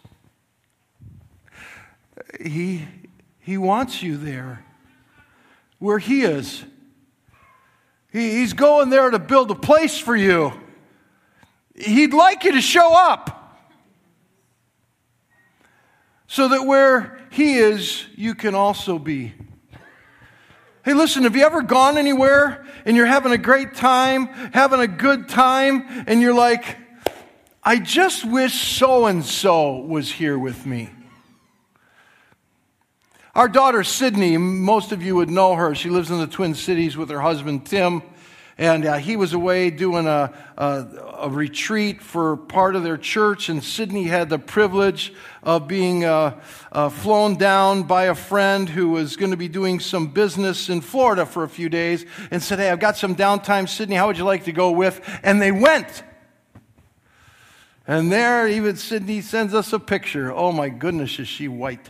He, 2.39 2.87
he 3.41 3.57
wants 3.57 4.03
you 4.03 4.19
there 4.19 4.67
where 5.79 5.99
He 5.99 6.25
is. 6.25 6.63
He, 8.13 8.33
he's 8.33 8.53
going 8.53 8.91
there 8.91 9.09
to 9.09 9.19
build 9.19 9.51
a 9.51 9.55
place 9.55 9.99
for 9.99 10.15
you. 10.15 10.53
He'd 11.75 12.13
like 12.13 12.45
you 12.45 12.53
to 12.53 12.61
show 12.61 12.95
up 12.95 13.65
so 16.27 16.49
that 16.49 16.67
where 16.67 17.19
He 17.31 17.55
is, 17.55 18.05
you 18.15 18.35
can 18.35 18.55
also 18.55 18.99
be. 18.99 19.33
Hey, 20.85 20.93
listen, 20.93 21.23
have 21.23 21.35
you 21.35 21.47
ever 21.47 21.63
gone 21.63 21.97
anywhere 21.97 22.67
and 22.85 22.95
you're 22.95 23.07
having 23.07 23.33
a 23.33 23.39
great 23.39 23.73
time, 23.73 24.27
having 24.53 24.81
a 24.81 24.87
good 24.87 25.31
time, 25.31 26.05
and 26.07 26.21
you're 26.21 26.35
like, 26.35 26.77
I 27.65 27.79
just 27.79 28.25
wish 28.25 28.55
so 28.55 29.07
and 29.07 29.25
so 29.25 29.77
was 29.77 30.11
here 30.11 30.37
with 30.37 30.67
me? 30.67 30.91
Our 33.37 33.49
daughter, 33.49 33.85
Sydney, 33.85 34.37
most 34.37 34.91
of 34.91 35.01
you 35.01 35.15
would 35.15 35.31
know 35.31 35.55
her. 35.55 35.73
She 35.77 35.89
lives 35.89 36.11
in 36.11 36.19
the 36.19 36.27
Twin 36.27 36.57
Cities 36.57 36.97
with 36.97 37.09
her 37.11 37.21
husband, 37.21 37.65
Tim. 37.65 38.03
and 38.59 38.85
uh, 38.85 38.97
he 38.97 39.15
was 39.15 39.33
away 39.33 39.71
doing 39.71 40.09
a, 40.09 40.35
a, 40.59 40.87
a, 41.21 41.31
retreat 41.31 42.03
for 42.03 42.37
part 42.37 42.75
of 42.75 42.83
their 42.83 42.99
church, 42.99 43.49
and 43.49 43.63
Sydney 43.63 44.05
had 44.05 44.29
the 44.29 44.41
privilege 44.41 45.15
of 45.45 45.69
being 45.69 46.05
uh, 46.05 46.41
uh, 46.73 46.89
flown 46.89 47.37
down 47.37 47.85
by 47.85 48.05
a 48.07 48.15
friend 48.17 48.69
who 48.69 48.91
was 48.91 49.15
going 49.15 49.31
to 49.31 49.37
be 49.37 49.49
doing 49.49 49.79
some 49.79 50.09
business 50.09 50.69
in 50.69 50.81
Florida 50.81 51.25
for 51.25 51.45
a 51.45 51.49
few 51.49 51.69
days, 51.69 52.05
and 52.33 52.43
said, 52.43 52.59
"Hey, 52.59 52.71
I've 52.71 52.81
got 52.81 52.97
some 52.97 53.15
downtime, 53.15 53.69
Sydney. 53.69 53.95
How 53.95 54.09
would 54.09 54.19
you 54.19 54.25
like 54.25 54.45
to 54.45 54.53
go 54.53 54.73
with?" 54.73 55.01
And 55.23 55.41
they 55.41 55.53
went. 55.53 56.03
And 57.87 58.13
there, 58.13 58.47
even 58.47 58.77
Sydney 58.77 59.21
sends 59.23 59.55
us 59.55 59.73
a 59.73 59.79
picture. 59.79 60.33
Oh 60.33 60.53
my 60.53 60.69
goodness, 60.69 61.19
is 61.19 61.27
she 61.27 61.49
white? 61.49 61.89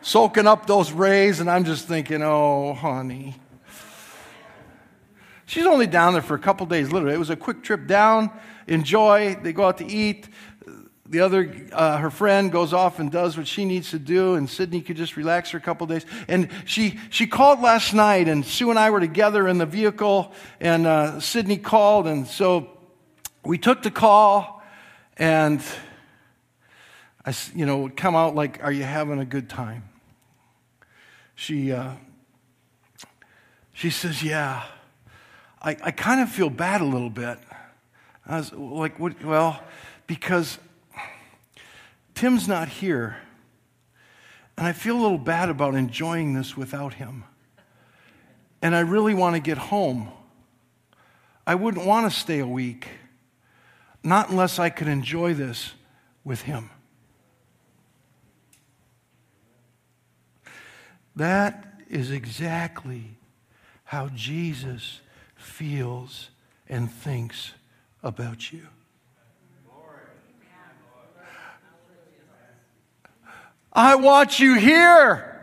Soaking 0.00 0.46
up 0.46 0.66
those 0.66 0.92
rays, 0.92 1.40
and 1.40 1.50
I'm 1.50 1.64
just 1.64 1.86
thinking, 1.86 2.22
oh, 2.22 2.74
honey. 2.74 3.34
She's 5.46 5.66
only 5.66 5.86
down 5.86 6.12
there 6.12 6.22
for 6.22 6.34
a 6.34 6.40
couple 6.40 6.66
days, 6.66 6.90
literally. 6.90 7.14
It 7.14 7.18
was 7.18 7.30
a 7.30 7.36
quick 7.36 7.62
trip 7.62 7.86
down, 7.86 8.30
enjoy. 8.66 9.36
They 9.40 9.52
go 9.52 9.66
out 9.66 9.78
to 9.78 9.86
eat. 9.86 10.28
The 11.08 11.20
other, 11.20 11.54
uh, 11.72 11.98
her 11.98 12.10
friend, 12.10 12.50
goes 12.50 12.72
off 12.72 12.98
and 12.98 13.12
does 13.12 13.36
what 13.36 13.46
she 13.46 13.64
needs 13.64 13.90
to 13.90 14.00
do, 14.00 14.34
and 14.34 14.50
Sydney 14.50 14.80
could 14.80 14.96
just 14.96 15.16
relax 15.16 15.50
for 15.50 15.56
a 15.56 15.60
couple 15.60 15.86
days. 15.86 16.04
And 16.26 16.48
she, 16.64 16.98
she 17.10 17.28
called 17.28 17.60
last 17.60 17.94
night, 17.94 18.26
and 18.26 18.44
Sue 18.44 18.70
and 18.70 18.78
I 18.78 18.90
were 18.90 18.98
together 18.98 19.46
in 19.46 19.58
the 19.58 19.66
vehicle, 19.66 20.32
and 20.60 20.84
uh, 20.84 21.20
Sydney 21.20 21.58
called, 21.58 22.08
and 22.08 22.26
so 22.26 22.75
we 23.46 23.58
took 23.58 23.82
the 23.82 23.90
call, 23.90 24.62
and 25.16 25.62
I, 27.24 27.34
you 27.54 27.66
know, 27.66 27.90
come 27.94 28.14
out 28.14 28.34
like, 28.34 28.62
"Are 28.62 28.72
you 28.72 28.84
having 28.84 29.18
a 29.18 29.24
good 29.24 29.48
time?" 29.48 29.84
She, 31.34 31.72
uh, 31.72 31.92
she 33.72 33.90
says, 33.90 34.22
"Yeah." 34.22 34.64
I, 35.66 35.76
I 35.82 35.90
kind 35.90 36.20
of 36.20 36.28
feel 36.28 36.48
bad 36.48 36.80
a 36.80 36.84
little 36.84 37.10
bit. 37.10 37.38
I 38.24 38.36
was 38.36 38.52
like, 38.52 39.00
what, 39.00 39.22
well, 39.24 39.60
because 40.06 40.58
Tim's 42.14 42.46
not 42.46 42.68
here, 42.68 43.16
and 44.56 44.66
I 44.66 44.72
feel 44.72 44.96
a 44.96 45.02
little 45.02 45.18
bad 45.18 45.48
about 45.48 45.74
enjoying 45.74 46.34
this 46.34 46.56
without 46.56 46.94
him. 46.94 47.24
And 48.62 48.76
I 48.76 48.80
really 48.80 49.12
want 49.12 49.34
to 49.34 49.40
get 49.40 49.58
home. 49.58 50.08
I 51.46 51.56
wouldn't 51.56 51.84
want 51.84 52.10
to 52.10 52.16
stay 52.16 52.38
a 52.38 52.46
week, 52.46 52.88
not 54.06 54.30
unless 54.30 54.58
I 54.58 54.70
could 54.70 54.88
enjoy 54.88 55.34
this 55.34 55.72
with 56.24 56.42
him. 56.42 56.70
That 61.14 61.80
is 61.88 62.10
exactly 62.10 63.16
how 63.84 64.08
Jesus 64.08 65.00
feels, 65.36 66.30
and 66.68 66.90
thinks 66.90 67.52
about 68.02 68.52
you. 68.52 68.66
I 73.72 73.94
want 73.96 74.40
you 74.40 74.54
here. 74.54 75.35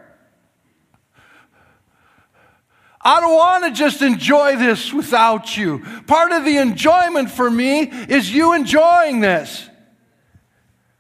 I 3.04 3.20
don't 3.20 3.36
want 3.36 3.64
to 3.66 3.72
just 3.72 4.02
enjoy 4.02 4.56
this 4.56 4.94
without 4.94 5.58
you. 5.58 5.80
Part 6.08 6.32
of 6.32 6.46
the 6.46 6.58
enjoyment 6.58 7.30
for 7.30 7.50
me 7.52 7.82
is 7.82 8.34
you 8.34 8.54
enjoying 8.54 9.20
this. 9.20 9.70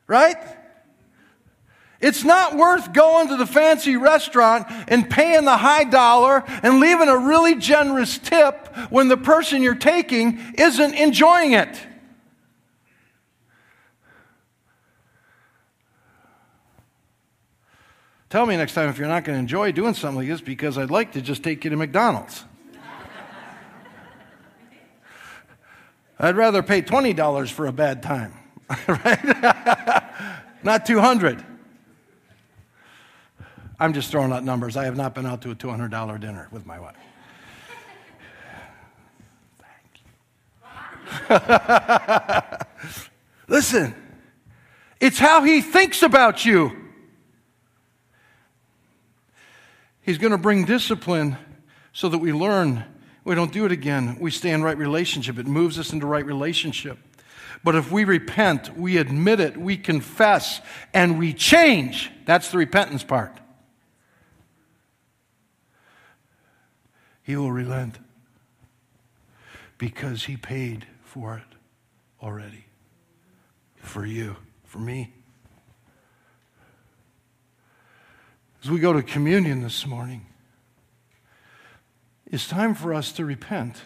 Right? 0.05 0.37
It's 2.01 2.25
not 2.25 2.57
worth 2.57 2.91
going 2.91 3.29
to 3.29 3.37
the 3.37 3.47
fancy 3.47 3.95
restaurant 3.95 4.67
and 4.89 5.09
paying 5.09 5.45
the 5.45 5.55
high 5.55 5.85
dollar 5.85 6.43
and 6.61 6.81
leaving 6.81 7.07
a 7.07 7.17
really 7.17 7.55
generous 7.55 8.17
tip 8.17 8.75
when 8.89 9.07
the 9.07 9.15
person 9.15 9.61
you're 9.61 9.73
taking 9.73 10.39
isn't 10.57 10.95
enjoying 10.95 11.53
it. 11.53 11.79
Tell 18.33 18.47
me 18.47 18.57
next 18.57 18.73
time 18.73 18.89
if 18.89 18.97
you're 18.97 19.07
not 19.07 19.25
going 19.25 19.35
to 19.35 19.39
enjoy 19.39 19.71
doing 19.73 19.93
something 19.93 20.17
like 20.17 20.27
this 20.27 20.41
because 20.41 20.79
I'd 20.79 20.89
like 20.89 21.11
to 21.11 21.21
just 21.21 21.43
take 21.43 21.63
you 21.63 21.69
to 21.69 21.75
McDonald's. 21.75 22.43
I'd 26.17 26.35
rather 26.35 26.63
pay 26.63 26.81
$20 26.81 27.51
for 27.51 27.67
a 27.67 27.71
bad 27.71 28.01
time, 28.01 28.33
right? 28.87 30.03
not 30.63 30.83
200. 30.87 31.45
I'm 33.79 33.93
just 33.93 34.09
throwing 34.09 34.31
out 34.31 34.43
numbers. 34.43 34.77
I 34.77 34.85
have 34.85 34.97
not 34.97 35.13
been 35.13 35.27
out 35.27 35.43
to 35.43 35.51
a 35.51 35.55
$200 35.55 36.19
dinner 36.19 36.47
with 36.51 36.65
my 36.65 36.79
wife. 36.79 36.95
Listen, 43.47 43.93
it's 44.99 45.19
how 45.19 45.43
he 45.43 45.61
thinks 45.61 46.01
about 46.01 46.43
you. 46.43 46.82
He's 50.03 50.17
going 50.17 50.31
to 50.31 50.37
bring 50.37 50.65
discipline 50.65 51.37
so 51.93 52.09
that 52.09 52.19
we 52.19 52.33
learn. 52.33 52.83
We 53.23 53.35
don't 53.35 53.51
do 53.51 53.65
it 53.65 53.71
again. 53.71 54.17
We 54.19 54.31
stay 54.31 54.51
in 54.51 54.61
right 54.61 54.77
relationship. 54.77 55.39
It 55.39 55.47
moves 55.47 55.79
us 55.79 55.93
into 55.93 56.05
right 56.05 56.25
relationship. 56.25 56.99
But 57.63 57.75
if 57.75 57.91
we 57.91 58.03
repent, 58.03 58.77
we 58.77 58.97
admit 58.97 59.39
it, 59.39 59.55
we 59.55 59.77
confess, 59.77 60.59
and 60.93 61.17
we 61.17 61.33
change, 61.33 62.11
that's 62.25 62.51
the 62.51 62.57
repentance 62.57 63.03
part. 63.03 63.39
He 67.23 67.37
will 67.37 67.53
relent 67.53 67.97
because 69.77 70.25
He 70.25 70.35
paid 70.35 70.85
for 71.03 71.37
it 71.37 71.57
already. 72.21 72.65
For 73.77 74.05
you, 74.05 74.35
for 74.65 74.79
me. 74.79 75.13
As 78.63 78.71
we 78.71 78.79
go 78.79 78.93
to 78.93 79.03
communion 79.03 79.61
this 79.61 79.85
morning, 79.85 80.25
it's 82.25 82.47
time 82.47 82.73
for 82.73 82.93
us 82.93 83.11
to 83.13 83.25
repent. 83.25 83.81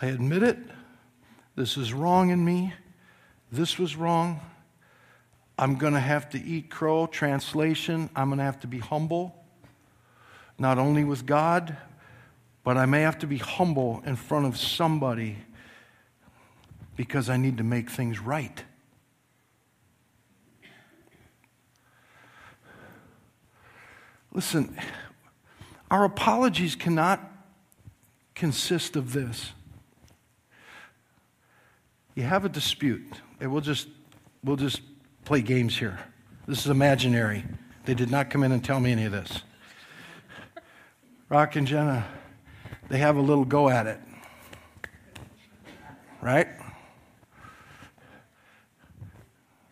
I 0.00 0.06
admit 0.06 0.42
it. 0.42 0.56
This 1.56 1.76
is 1.76 1.92
wrong 1.92 2.30
in 2.30 2.42
me. 2.42 2.72
This 3.52 3.78
was 3.78 3.96
wrong. 3.96 4.40
I'm 5.58 5.76
going 5.76 5.92
to 5.92 6.00
have 6.00 6.30
to 6.30 6.42
eat 6.42 6.70
crow. 6.70 7.06
Translation 7.06 8.08
I'm 8.16 8.28
going 8.28 8.38
to 8.38 8.44
have 8.44 8.60
to 8.60 8.66
be 8.66 8.78
humble 8.78 9.34
not 10.58 10.78
only 10.78 11.04
with 11.04 11.26
God, 11.26 11.76
but 12.64 12.78
I 12.78 12.86
may 12.86 13.02
have 13.02 13.18
to 13.18 13.26
be 13.26 13.36
humble 13.36 14.02
in 14.06 14.16
front 14.16 14.46
of 14.46 14.56
somebody 14.56 15.36
because 16.96 17.28
I 17.28 17.36
need 17.36 17.58
to 17.58 17.64
make 17.64 17.90
things 17.90 18.20
right. 18.20 18.64
Listen, 24.36 24.76
our 25.90 26.04
apologies 26.04 26.74
cannot 26.74 27.26
consist 28.34 28.94
of 28.94 29.14
this. 29.14 29.52
You 32.14 32.24
have 32.24 32.44
a 32.44 32.50
dispute, 32.50 33.14
and 33.40 33.50
we'll 33.50 33.62
just, 33.62 33.88
we'll 34.44 34.56
just 34.56 34.82
play 35.24 35.40
games 35.40 35.78
here. 35.78 35.98
This 36.46 36.58
is 36.58 36.66
imaginary. 36.66 37.44
They 37.86 37.94
did 37.94 38.10
not 38.10 38.28
come 38.28 38.44
in 38.44 38.52
and 38.52 38.62
tell 38.62 38.78
me 38.78 38.92
any 38.92 39.06
of 39.06 39.12
this. 39.12 39.42
Rock 41.30 41.56
and 41.56 41.66
Jenna, 41.66 42.06
they 42.90 42.98
have 42.98 43.16
a 43.16 43.22
little 43.22 43.46
go 43.46 43.70
at 43.70 43.86
it. 43.86 43.98
Right? 46.20 46.48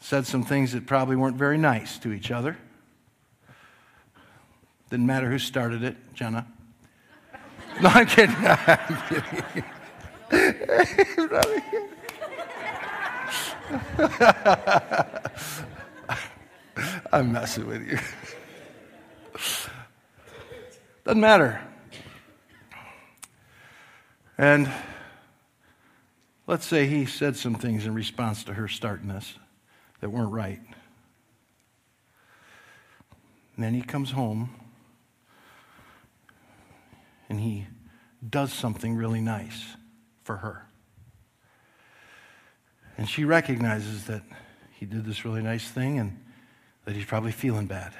Said 0.00 0.27
some 0.27 0.42
things 0.42 0.72
that 0.72 0.87
probably 0.87 1.16
weren't 1.16 1.37
very 1.37 1.59
nice 1.59 1.98
to 1.98 2.14
each 2.14 2.31
other. 2.31 2.57
Didn't 4.90 5.06
matter 5.06 5.30
who 5.30 5.38
started 5.38 5.82
it, 5.82 5.96
Jenna. 6.14 6.46
No, 7.80 7.88
I'm 7.88 8.06
kidding. 8.06 8.36
I'm 8.38 9.02
kidding. 9.08 9.64
I'm 17.12 17.32
messing 17.32 17.66
with 17.66 17.86
you. 17.86 17.98
Doesn't 21.04 21.20
matter. 21.20 21.60
And 24.36 24.68
let's 26.46 26.66
say 26.66 26.86
he 26.86 27.06
said 27.06 27.36
some 27.36 27.54
things 27.54 27.86
in 27.86 27.94
response 27.94 28.44
to 28.44 28.54
her 28.54 28.68
starting 28.68 29.08
this 29.08 29.34
that 30.00 30.10
weren't 30.10 30.32
right. 30.32 30.60
And 33.56 33.64
then 33.64 33.74
he 33.74 33.82
comes 33.82 34.12
home 34.12 34.50
and 37.28 37.40
he 37.40 37.66
does 38.28 38.52
something 38.52 38.94
really 38.94 39.20
nice 39.20 39.76
for 40.22 40.37
her. 40.37 40.66
And 42.96 43.08
she 43.08 43.24
recognizes 43.24 44.04
that 44.06 44.22
he 44.72 44.87
did 44.87 45.04
this 45.04 45.24
really 45.24 45.42
nice 45.42 45.68
thing 45.68 45.98
and 45.98 46.20
that 46.84 46.94
he's 46.94 47.06
probably 47.06 47.32
feeling 47.32 47.66
bad. 47.66 47.92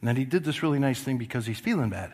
And 0.00 0.08
that 0.08 0.16
he 0.16 0.24
did 0.24 0.44
this 0.44 0.62
really 0.62 0.78
nice 0.78 1.02
thing 1.02 1.18
because 1.18 1.46
he's 1.46 1.60
feeling 1.60 1.90
bad. 1.90 2.12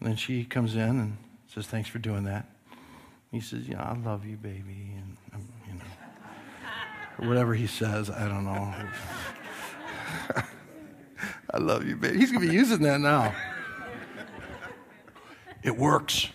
And 0.00 0.08
then 0.08 0.16
she 0.16 0.44
comes 0.44 0.74
in 0.74 0.80
and 0.80 1.16
says, 1.46 1.66
Thanks 1.66 1.88
for 1.88 1.98
doing 1.98 2.24
that. 2.24 2.46
He 3.30 3.40
says, 3.40 3.68
Yeah, 3.68 3.82
I 3.82 3.96
love 3.96 4.26
you, 4.26 4.36
baby. 4.36 4.94
And, 4.96 5.16
um, 5.34 5.48
you 5.68 5.74
know, 5.74 7.28
whatever 7.28 7.54
he 7.54 7.66
says, 7.66 8.10
I 8.10 8.26
don't 8.26 8.44
know. 8.44 8.74
I 11.54 11.58
love 11.58 11.86
you, 11.86 11.96
baby. 11.96 12.18
He's 12.18 12.32
going 12.32 12.42
to 12.42 12.48
be 12.48 12.54
using 12.54 12.82
that 12.82 12.98
now. 13.00 13.34
It 15.62 15.76
works. 15.76 16.28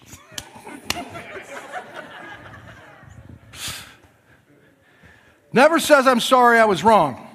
Never 5.52 5.80
says, 5.80 6.08
I'm 6.08 6.20
sorry 6.20 6.60
I 6.60 6.66
was 6.66 6.84
wrong. 6.84 7.28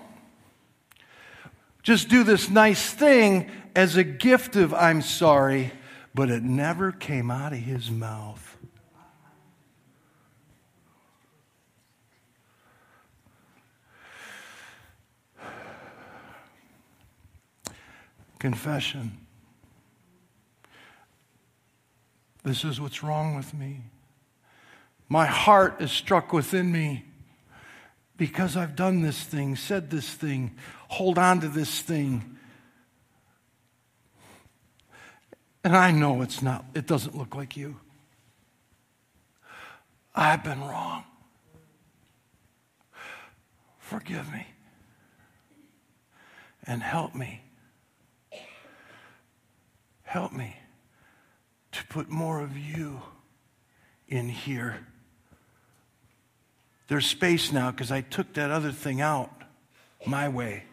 Just 1.82 2.08
do 2.08 2.22
this 2.22 2.48
nice 2.48 2.92
thing 2.92 3.50
as 3.74 3.96
a 3.96 4.04
gift 4.04 4.54
of 4.54 4.72
I'm 4.72 5.02
sorry, 5.02 5.72
but 6.14 6.30
it 6.30 6.42
never 6.42 6.92
came 6.92 7.30
out 7.30 7.52
of 7.52 7.58
his 7.58 7.90
mouth. 7.90 8.56
Confession. 18.38 19.21
This 22.44 22.64
is 22.64 22.80
what's 22.80 23.02
wrong 23.02 23.36
with 23.36 23.54
me. 23.54 23.82
My 25.08 25.26
heart 25.26 25.80
is 25.80 25.92
struck 25.92 26.32
within 26.32 26.72
me 26.72 27.04
because 28.16 28.56
I've 28.56 28.74
done 28.74 29.02
this 29.02 29.22
thing, 29.22 29.56
said 29.56 29.90
this 29.90 30.08
thing, 30.08 30.56
hold 30.88 31.18
on 31.18 31.40
to 31.40 31.48
this 31.48 31.80
thing. 31.80 32.38
And 35.64 35.76
I 35.76 35.92
know 35.92 36.22
it's 36.22 36.42
not, 36.42 36.64
it 36.74 36.86
doesn't 36.86 37.16
look 37.16 37.36
like 37.36 37.56
you. 37.56 37.76
I've 40.14 40.42
been 40.42 40.60
wrong. 40.60 41.04
Forgive 43.78 44.30
me. 44.32 44.46
And 46.66 46.82
help 46.82 47.14
me. 47.14 47.42
Help 50.02 50.32
me 50.32 50.56
to 51.72 51.84
put 51.86 52.08
more 52.08 52.40
of 52.40 52.56
you 52.56 53.02
in 54.08 54.28
here. 54.28 54.86
There's 56.88 57.06
space 57.06 57.52
now 57.52 57.70
because 57.70 57.90
I 57.90 58.02
took 58.02 58.34
that 58.34 58.50
other 58.50 58.70
thing 58.70 59.00
out 59.00 59.30
my 60.06 60.28
way. 60.28 60.64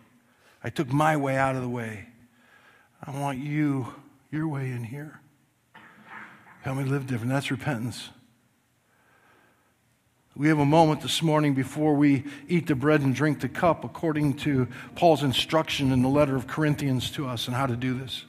I 0.64 0.70
took 0.70 0.92
my 0.92 1.16
way 1.16 1.38
out 1.38 1.56
of 1.56 1.62
the 1.62 1.70
way. 1.70 2.08
I 3.02 3.18
want 3.18 3.40
you, 3.40 3.94
your 4.30 4.48
way 4.48 4.72
in 4.72 4.84
here. 4.84 5.22
Help 6.62 6.78
me 6.78 6.84
live 6.84 7.08
different. 7.08 7.32
That's 7.32 7.50
repentance. 7.50 8.10
We 10.36 10.48
have 10.50 10.60
a 10.60 10.66
moment 10.66 11.02
this 11.02 11.22
morning 11.22 11.54
before 11.54 11.96
we 11.96 12.26
eat 12.48 12.68
the 12.68 12.76
bread 12.76 13.02
and 13.02 13.16
drink 13.16 13.40
the 13.40 13.50
cup, 13.50 13.84
according 13.84 14.36
to 14.36 14.68
Paul's 14.96 15.24
instruction 15.24 15.92
in 15.92 16.02
the 16.02 16.10
letter 16.10 16.36
of 16.36 16.48
Corinthians 16.48 17.12
to 17.12 17.28
us 17.28 17.48
on 17.48 17.54
how 17.54 17.66
to 17.66 17.76
do 17.76 17.94
this. 17.94 18.26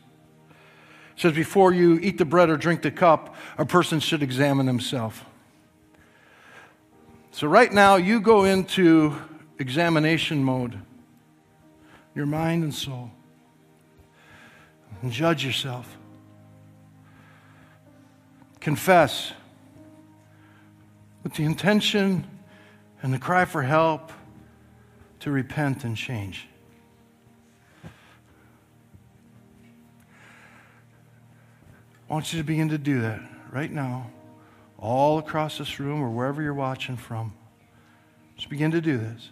Says, 1.20 1.34
Before 1.34 1.70
you 1.70 1.98
eat 2.00 2.16
the 2.16 2.24
bread 2.24 2.48
or 2.48 2.56
drink 2.56 2.80
the 2.80 2.90
cup, 2.90 3.34
a 3.58 3.66
person 3.66 4.00
should 4.00 4.22
examine 4.22 4.66
himself. 4.66 5.26
So, 7.30 7.46
right 7.46 7.70
now, 7.70 7.96
you 7.96 8.22
go 8.22 8.44
into 8.44 9.14
examination 9.58 10.42
mode, 10.42 10.80
your 12.14 12.24
mind 12.24 12.64
and 12.64 12.74
soul, 12.74 13.10
and 15.02 15.12
judge 15.12 15.44
yourself. 15.44 15.98
Confess 18.58 19.34
with 21.22 21.34
the 21.34 21.44
intention 21.44 22.26
and 23.02 23.12
the 23.12 23.18
cry 23.18 23.44
for 23.44 23.62
help 23.62 24.10
to 25.18 25.30
repent 25.30 25.84
and 25.84 25.98
change. 25.98 26.48
I 32.10 32.12
want 32.12 32.32
you 32.32 32.40
to 32.40 32.44
begin 32.44 32.70
to 32.70 32.78
do 32.78 33.02
that 33.02 33.20
right 33.52 33.70
now 33.70 34.10
all 34.76 35.18
across 35.18 35.58
this 35.58 35.78
room 35.78 36.02
or 36.02 36.10
wherever 36.10 36.42
you're 36.42 36.52
watching 36.52 36.96
from. 36.96 37.32
Just 38.34 38.48
begin 38.48 38.72
to 38.72 38.80
do 38.80 38.98
this. 38.98 39.30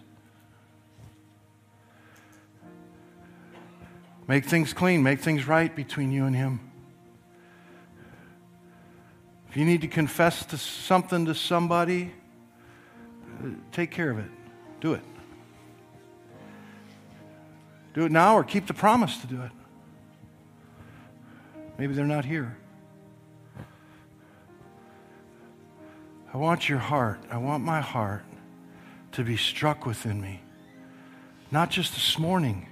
Make 4.29 4.45
things 4.45 4.71
clean, 4.71 5.03
make 5.03 5.19
things 5.19 5.45
right 5.45 5.75
between 5.75 6.13
you 6.13 6.25
and 6.25 6.33
Him. 6.33 6.71
If 9.49 9.57
you 9.57 9.65
need 9.65 9.81
to 9.81 9.87
confess 9.89 10.45
to 10.45 10.57
something 10.57 11.25
to 11.25 11.35
somebody, 11.35 12.13
uh, 13.43 13.47
take 13.73 13.91
care 13.91 14.09
of 14.09 14.19
it. 14.19 14.31
Do 14.79 14.93
it. 14.93 15.01
Do 17.93 18.05
it 18.05 18.11
now 18.11 18.37
or 18.37 18.45
keep 18.45 18.67
the 18.67 18.73
promise 18.73 19.17
to 19.17 19.27
do 19.27 19.41
it. 19.41 19.51
Maybe 21.77 21.93
they're 21.93 22.05
not 22.05 22.23
here. 22.23 22.55
I 26.33 26.37
want 26.37 26.69
your 26.69 26.77
heart, 26.77 27.19
I 27.31 27.37
want 27.37 27.63
my 27.63 27.81
heart 27.81 28.23
to 29.13 29.23
be 29.23 29.35
struck 29.35 29.85
within 29.85 30.21
me. 30.21 30.41
Not 31.51 31.71
just 31.71 31.93
this 31.95 32.19
morning, 32.19 32.67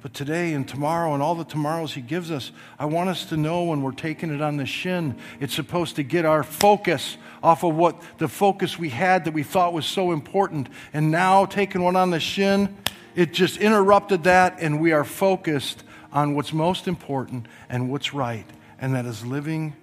but 0.00 0.14
today 0.14 0.54
and 0.54 0.66
tomorrow 0.66 1.12
and 1.12 1.22
all 1.22 1.34
the 1.34 1.44
tomorrows 1.44 1.92
He 1.92 2.00
gives 2.00 2.30
us. 2.30 2.52
I 2.78 2.86
want 2.86 3.10
us 3.10 3.26
to 3.26 3.36
know 3.36 3.64
when 3.64 3.82
we're 3.82 3.92
taking 3.92 4.34
it 4.34 4.40
on 4.40 4.56
the 4.56 4.64
shin, 4.64 5.16
it's 5.40 5.54
supposed 5.54 5.96
to 5.96 6.02
get 6.02 6.24
our 6.24 6.42
focus 6.42 7.18
off 7.42 7.64
of 7.64 7.74
what 7.74 8.00
the 8.16 8.28
focus 8.28 8.78
we 8.78 8.88
had 8.88 9.26
that 9.26 9.34
we 9.34 9.42
thought 9.42 9.74
was 9.74 9.84
so 9.84 10.12
important. 10.12 10.68
And 10.94 11.10
now, 11.10 11.44
taking 11.44 11.82
one 11.82 11.96
on 11.96 12.10
the 12.10 12.20
shin, 12.20 12.74
it 13.14 13.34
just 13.34 13.58
interrupted 13.58 14.24
that, 14.24 14.56
and 14.60 14.80
we 14.80 14.92
are 14.92 15.04
focused 15.04 15.84
on 16.12 16.34
what's 16.34 16.54
most 16.54 16.88
important 16.88 17.46
and 17.68 17.90
what's 17.90 18.14
right, 18.14 18.46
and 18.78 18.94
that 18.94 19.04
is 19.04 19.26
living 19.26 19.74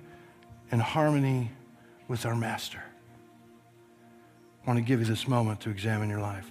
in 0.72 0.80
harmony 0.80 1.52
with 2.08 2.26
our 2.26 2.36
Master. 2.36 2.84
I 4.68 4.72
want 4.72 4.80
to 4.80 4.86
give 4.86 5.00
you 5.00 5.06
this 5.06 5.30
moment 5.30 5.62
to 5.62 5.70
examine 5.70 6.10
your 6.10 6.20
life. 6.20 6.46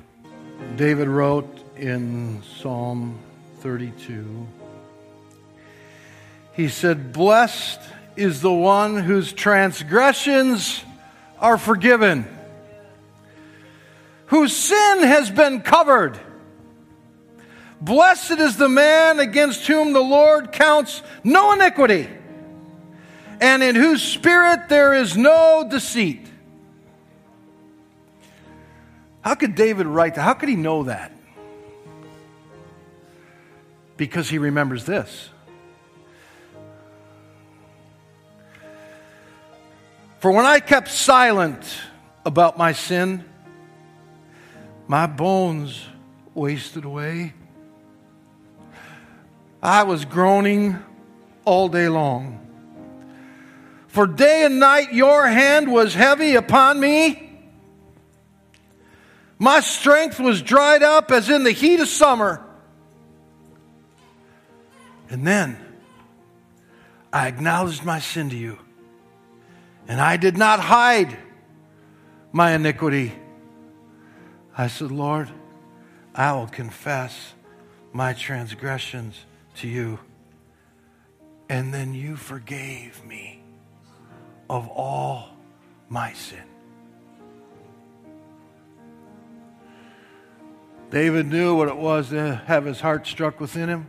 David 0.76 1.06
wrote 1.06 1.60
in 1.76 2.42
Psalm 2.42 3.18
32, 3.58 4.46
he 6.54 6.68
said, 6.68 7.12
Blessed 7.12 7.78
is 8.16 8.40
the 8.40 8.50
one 8.50 8.96
whose 8.96 9.34
transgressions 9.34 10.82
are 11.40 11.58
forgiven, 11.58 12.26
whose 14.28 14.56
sin 14.56 15.02
has 15.02 15.30
been 15.30 15.60
covered. 15.60 16.18
Blessed 17.82 18.38
is 18.38 18.56
the 18.56 18.70
man 18.70 19.20
against 19.20 19.66
whom 19.66 19.92
the 19.92 20.00
Lord 20.00 20.52
counts 20.52 21.02
no 21.22 21.52
iniquity, 21.52 22.08
and 23.42 23.62
in 23.62 23.74
whose 23.74 24.02
spirit 24.02 24.70
there 24.70 24.94
is 24.94 25.18
no 25.18 25.68
deceit. 25.70 26.26
How 29.26 29.34
could 29.34 29.56
David 29.56 29.88
write 29.88 30.14
that? 30.14 30.22
How 30.22 30.34
could 30.34 30.48
he 30.48 30.54
know 30.54 30.84
that? 30.84 31.10
Because 33.96 34.28
he 34.28 34.38
remembers 34.38 34.84
this. 34.84 35.30
For 40.20 40.30
when 40.30 40.46
I 40.46 40.60
kept 40.60 40.86
silent 40.86 41.60
about 42.24 42.56
my 42.56 42.70
sin, 42.70 43.24
my 44.86 45.08
bones 45.08 45.84
wasted 46.32 46.84
away. 46.84 47.34
I 49.60 49.82
was 49.82 50.04
groaning 50.04 50.78
all 51.44 51.68
day 51.68 51.88
long. 51.88 52.46
For 53.88 54.06
day 54.06 54.44
and 54.44 54.60
night 54.60 54.92
your 54.92 55.26
hand 55.26 55.72
was 55.72 55.94
heavy 55.94 56.36
upon 56.36 56.78
me. 56.78 57.25
My 59.38 59.60
strength 59.60 60.18
was 60.18 60.40
dried 60.40 60.82
up 60.82 61.10
as 61.10 61.28
in 61.28 61.44
the 61.44 61.52
heat 61.52 61.80
of 61.80 61.88
summer. 61.88 62.42
And 65.10 65.26
then 65.26 65.58
I 67.12 67.28
acknowledged 67.28 67.84
my 67.84 68.00
sin 68.00 68.30
to 68.30 68.36
you, 68.36 68.58
and 69.86 70.00
I 70.00 70.16
did 70.16 70.36
not 70.36 70.58
hide 70.58 71.16
my 72.32 72.52
iniquity. 72.52 73.12
I 74.56 74.66
said, 74.66 74.90
Lord, 74.90 75.30
I 76.14 76.32
will 76.32 76.48
confess 76.48 77.34
my 77.92 78.14
transgressions 78.14 79.24
to 79.56 79.68
you. 79.68 79.98
And 81.48 81.72
then 81.72 81.94
you 81.94 82.16
forgave 82.16 83.04
me 83.04 83.42
of 84.50 84.68
all 84.68 85.28
my 85.88 86.12
sin. 86.14 86.45
David 90.90 91.26
knew 91.26 91.56
what 91.56 91.68
it 91.68 91.76
was 91.76 92.10
to 92.10 92.42
have 92.46 92.64
his 92.64 92.80
heart 92.80 93.06
struck 93.06 93.40
within 93.40 93.68
him. 93.68 93.86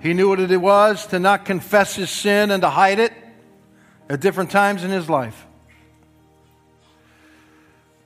He 0.00 0.12
knew 0.12 0.28
what 0.28 0.40
it 0.40 0.56
was 0.56 1.06
to 1.08 1.18
not 1.18 1.44
confess 1.44 1.96
his 1.96 2.10
sin 2.10 2.50
and 2.50 2.62
to 2.62 2.70
hide 2.70 2.98
it 2.98 3.12
at 4.08 4.20
different 4.20 4.50
times 4.50 4.84
in 4.84 4.90
his 4.90 5.08
life. 5.08 5.46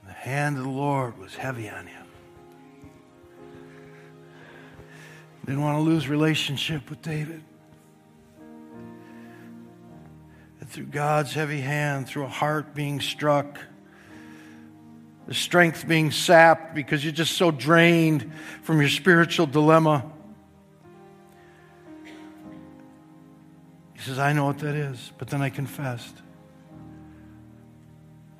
The 0.06 0.12
hand 0.12 0.58
of 0.58 0.64
the 0.64 0.70
Lord 0.70 1.18
was 1.18 1.34
heavy 1.34 1.68
on 1.68 1.86
him. 1.86 2.06
Didn't 5.44 5.60
want 5.60 5.76
to 5.78 5.82
lose 5.82 6.08
relationship 6.08 6.88
with 6.88 7.02
David. 7.02 7.42
And 10.60 10.70
through 10.70 10.86
God's 10.86 11.32
heavy 11.32 11.60
hand, 11.60 12.06
through 12.06 12.24
a 12.24 12.28
heart 12.28 12.74
being 12.74 13.00
struck, 13.00 13.58
the 15.26 15.34
strength 15.34 15.86
being 15.86 16.10
sapped 16.10 16.74
because 16.74 17.04
you're 17.04 17.12
just 17.12 17.36
so 17.36 17.50
drained 17.50 18.32
from 18.62 18.80
your 18.80 18.88
spiritual 18.88 19.46
dilemma. 19.46 20.10
He 23.94 24.00
says, 24.00 24.18
I 24.18 24.32
know 24.32 24.46
what 24.46 24.58
that 24.58 24.74
is, 24.74 25.12
but 25.18 25.28
then 25.28 25.42
I 25.42 25.50
confessed. 25.50 26.16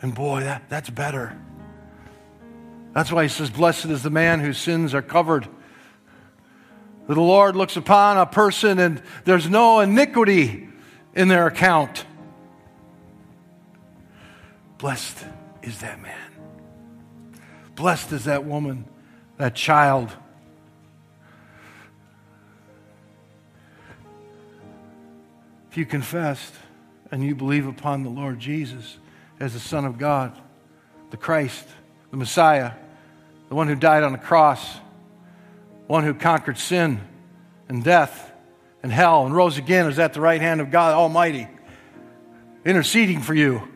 And 0.01 0.13
boy, 0.13 0.41
that, 0.41 0.69
that's 0.69 0.91
better. 0.91 1.39
That's 2.93 3.13
why 3.13 3.23
he 3.23 3.29
says, 3.29 3.49
Blessed 3.49 3.87
is 3.87 4.03
the 4.03 4.11
man 4.11 4.41
whose 4.41 4.59
sins 4.59 4.93
are 4.93 5.03
covered. 5.03 5.47
The 7.07 7.15
Lord 7.15 7.57
looks 7.57 7.77
upon 7.77 8.19
a 8.19 8.27
person 8.27 8.79
and 8.79 9.03
there's 9.25 9.49
no 9.49 9.81
iniquity 9.81 10.69
in 11.15 11.29
their 11.29 11.47
account. 11.47 12.05
Blessed 14.79 15.25
is 15.63 15.79
that 15.81 16.01
man. 16.01 16.32
Blessed 17.83 18.13
is 18.13 18.27
that 18.27 18.45
woman, 18.45 18.85
that 19.39 19.57
child. 19.57 20.09
If 25.69 25.77
you 25.77 25.85
confessed 25.85 26.55
and 27.11 27.25
you 27.25 27.35
believe 27.35 27.67
upon 27.67 28.05
the 28.05 28.09
Lord 28.09 28.39
Jesus 28.39 28.99
as 29.41 29.55
the 29.55 29.59
Son 29.59 29.85
of 29.85 29.99
God, 29.99 30.41
the 31.11 31.17
Christ, 31.17 31.67
the 32.13 32.17
Messiah, 32.17 32.71
the 33.49 33.57
one 33.57 33.67
who 33.67 33.75
died 33.75 34.05
on 34.05 34.13
the 34.13 34.19
cross, 34.19 34.77
one 35.89 36.05
who 36.05 36.15
conquered 36.15 36.59
sin 36.59 37.01
and 37.69 37.83
death 37.83 38.31
and 38.85 38.93
hell 38.93 39.27
and 39.27 39.35
rose 39.35 39.59
again 39.59 39.89
is 39.89 39.99
at 39.99 40.13
the 40.13 40.21
right 40.21 40.41
hand 40.41 40.61
of 40.61 40.71
God 40.71 40.95
Almighty, 40.95 41.49
interceding 42.65 43.21
for 43.21 43.35
you. 43.35 43.69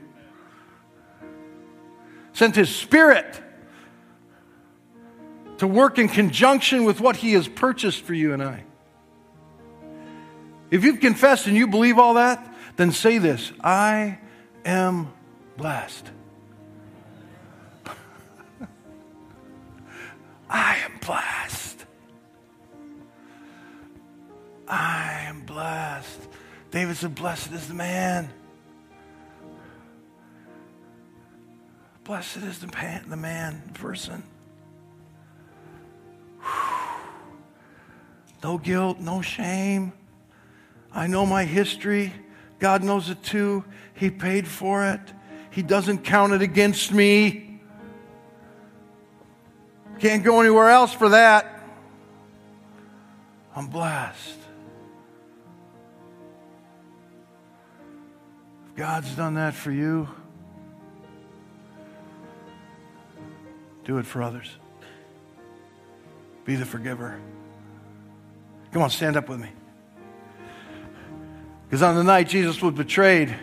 Sent 2.35 2.55
his 2.55 2.73
Spirit 2.73 3.43
to 5.59 5.67
work 5.67 5.99
in 5.99 6.09
conjunction 6.09 6.85
with 6.85 7.01
what 7.01 7.17
He 7.17 7.33
has 7.33 7.49
purchased 7.49 8.03
for 8.03 8.15
you 8.15 8.33
and 8.33 8.43
I. 8.43 8.65
If 10.71 10.85
you've 10.85 11.01
confessed 11.01 11.47
and 11.47 11.57
you 11.57 11.67
believe 11.67 11.99
all 11.99 12.15
that, 12.15 12.55
then 12.77 12.93
say 12.93 13.19
this 13.19 13.53
I 13.63 14.19
am 14.65 15.13
blessed. 15.57 16.11
I 20.51 20.77
am 20.77 20.93
blessed. 21.01 21.85
I 24.69 25.27
am 25.29 25.43
blessed. 25.43 26.21
David 26.71 26.97
said, 26.97 27.15
Blessed 27.15 27.53
is 27.53 27.69
the 27.69 27.75
man. 27.75 28.31
Blessed 32.05 32.39
is 32.39 32.59
the 32.59 32.69
man, 32.69 33.05
the 33.09 33.17
man, 33.17 33.71
person. 33.75 34.23
No 38.43 38.59
guilt, 38.59 39.01
no 39.01 39.23
shame. 39.23 39.93
I 40.93 41.09
know 41.09 41.27
my 41.27 41.45
history. 41.45 42.13
God 42.59 42.85
knows 42.85 43.11
it 43.11 43.23
too. 43.23 43.65
He 43.95 44.11
paid 44.11 44.47
for 44.47 44.87
it. 44.87 45.01
He 45.51 45.63
doesn't 45.63 46.05
count 46.05 46.33
it 46.33 46.43
against 46.43 46.93
me. 46.93 47.61
Can't 49.99 50.23
go 50.23 50.41
anywhere 50.41 50.69
else 50.69 50.93
for 50.93 51.09
that. 51.09 51.63
I'm 53.55 53.67
blessed. 53.67 54.39
If 58.69 58.77
God's 58.77 59.17
done 59.17 59.35
that 59.35 59.55
for 59.55 59.73
you, 59.73 60.09
do 63.85 63.97
it 63.97 64.05
for 64.05 64.23
others. 64.23 64.51
Be 66.47 66.55
the 66.55 66.65
forgiver. 66.65 67.19
Come 68.73 68.83
on, 68.83 68.91
stand 68.91 69.17
up 69.17 69.29
with 69.29 69.41
me. 69.41 69.51
Because 71.69 71.83
on 71.83 71.97
the 71.97 72.05
night 72.05 72.29
Jesus 72.29 72.63
was 72.63 72.75
betrayed, 72.75 73.35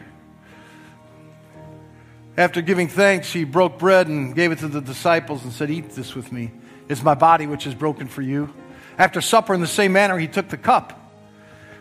after 2.38 2.62
giving 2.62 2.88
thanks, 2.88 3.32
he 3.32 3.44
broke 3.44 3.78
bread 3.78 4.08
and 4.08 4.34
gave 4.34 4.52
it 4.52 4.60
to 4.60 4.68
the 4.68 4.82
disciples 4.82 5.44
and 5.44 5.54
said, 5.54 5.70
Eat 5.70 5.92
this 5.92 6.16
with 6.16 6.32
me. 6.32 6.52
It's 6.90 7.04
my 7.04 7.14
body 7.14 7.46
which 7.46 7.68
is 7.68 7.76
broken 7.76 8.08
for 8.08 8.22
you. 8.22 8.52
After 8.98 9.22
supper, 9.22 9.54
in 9.54 9.62
the 9.62 9.68
same 9.68 9.94
manner, 9.94 10.18
he 10.18 10.28
took 10.28 10.50
the 10.50 10.58
cup. 10.58 11.00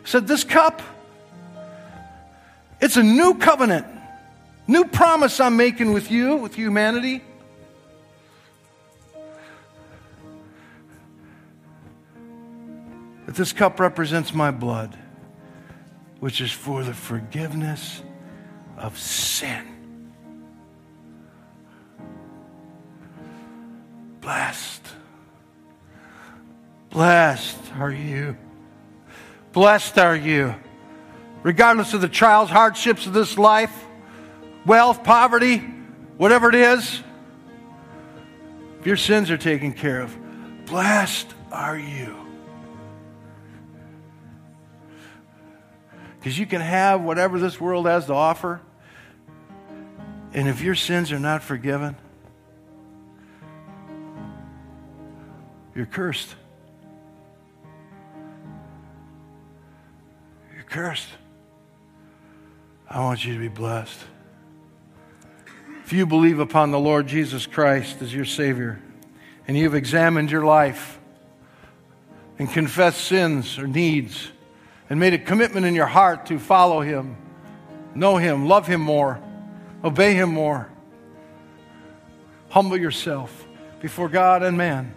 Said, 0.04 0.26
This 0.26 0.44
cup, 0.44 0.82
it's 2.80 2.96
a 2.96 3.02
new 3.02 3.34
covenant, 3.34 3.86
new 4.66 4.84
promise 4.84 5.40
I'm 5.40 5.56
making 5.56 5.92
with 5.92 6.10
you, 6.10 6.36
with 6.36 6.54
humanity. 6.54 7.22
That 13.32 13.38
this 13.38 13.54
cup 13.54 13.80
represents 13.80 14.34
my 14.34 14.50
blood, 14.50 14.94
which 16.20 16.42
is 16.42 16.52
for 16.52 16.84
the 16.84 16.92
forgiveness 16.92 18.02
of 18.76 18.98
sin. 18.98 20.12
Blessed. 24.20 24.86
Blessed 26.90 27.56
are 27.78 27.90
you. 27.90 28.36
Blessed 29.52 29.96
are 29.96 30.14
you. 30.14 30.54
Regardless 31.42 31.94
of 31.94 32.02
the 32.02 32.08
trials, 32.08 32.50
hardships 32.50 33.06
of 33.06 33.14
this 33.14 33.38
life, 33.38 33.86
wealth, 34.66 35.04
poverty, 35.04 35.56
whatever 36.18 36.50
it 36.50 36.54
is, 36.54 37.02
if 38.78 38.86
your 38.86 38.98
sins 38.98 39.30
are 39.30 39.38
taken 39.38 39.72
care 39.72 40.02
of, 40.02 40.14
blessed 40.66 41.28
are 41.50 41.78
you. 41.78 42.21
Because 46.22 46.38
you 46.38 46.46
can 46.46 46.60
have 46.60 47.00
whatever 47.00 47.40
this 47.40 47.60
world 47.60 47.86
has 47.86 48.06
to 48.06 48.14
offer. 48.14 48.60
And 50.32 50.46
if 50.46 50.62
your 50.62 50.76
sins 50.76 51.10
are 51.10 51.18
not 51.18 51.42
forgiven, 51.42 51.96
you're 55.74 55.86
cursed. 55.86 56.36
You're 60.54 60.62
cursed. 60.62 61.08
I 62.88 63.00
want 63.00 63.24
you 63.24 63.34
to 63.34 63.40
be 63.40 63.48
blessed. 63.48 63.98
If 65.84 65.92
you 65.92 66.06
believe 66.06 66.38
upon 66.38 66.70
the 66.70 66.78
Lord 66.78 67.08
Jesus 67.08 67.46
Christ 67.46 68.00
as 68.00 68.14
your 68.14 68.26
Savior, 68.26 68.80
and 69.48 69.58
you've 69.58 69.74
examined 69.74 70.30
your 70.30 70.44
life 70.44 71.00
and 72.38 72.48
confessed 72.48 73.00
sins 73.00 73.58
or 73.58 73.66
needs, 73.66 74.30
and 74.92 75.00
made 75.00 75.14
a 75.14 75.18
commitment 75.18 75.64
in 75.64 75.74
your 75.74 75.86
heart 75.86 76.26
to 76.26 76.38
follow 76.38 76.82
Him, 76.82 77.16
know 77.94 78.18
Him, 78.18 78.46
love 78.46 78.66
Him 78.66 78.82
more, 78.82 79.18
obey 79.82 80.12
Him 80.12 80.28
more, 80.28 80.68
humble 82.50 82.76
yourself 82.76 83.46
before 83.80 84.10
God 84.10 84.42
and 84.42 84.58
man. 84.58 84.94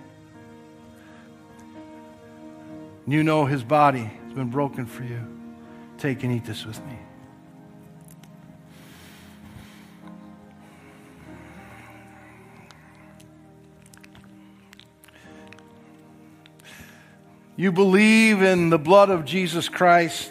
You 3.08 3.24
know 3.24 3.46
His 3.46 3.64
body 3.64 4.12
has 4.26 4.34
been 4.34 4.50
broken 4.50 4.86
for 4.86 5.06
you. 5.06 5.22
Take 5.98 6.24
and 6.24 6.34
eat 6.34 6.43
this 6.43 6.66
with 6.66 6.86
me. 6.88 7.00
You 17.58 17.72
believe 17.72 18.41
in 18.41 18.70
the 18.70 18.78
blood 18.78 19.10
of 19.10 19.26
Jesus 19.26 19.70
Christ, 19.70 20.30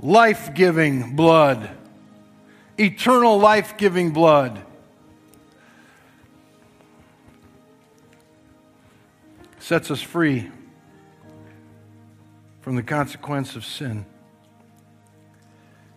life 0.00 0.54
giving 0.54 1.16
blood, 1.16 1.70
eternal 2.78 3.38
life 3.38 3.76
giving 3.76 4.12
blood. 4.12 4.62
Sets 9.58 9.90
us 9.90 10.00
free 10.00 10.50
from 12.60 12.76
the 12.76 12.82
consequence 12.82 13.56
of 13.56 13.64
sin 13.64 14.06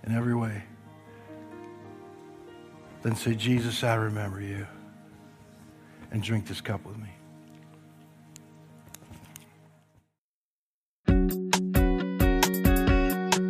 in 0.04 0.16
every 0.16 0.36
way. 0.36 0.64
Then 3.04 3.16
say, 3.16 3.36
Jesus, 3.36 3.84
I 3.84 3.96
remember 3.96 4.42
you. 4.42 4.68
And 6.12 6.24
drink 6.24 6.48
this 6.48 6.60
cup 6.60 6.86
with 6.86 6.98
me. 6.98 7.09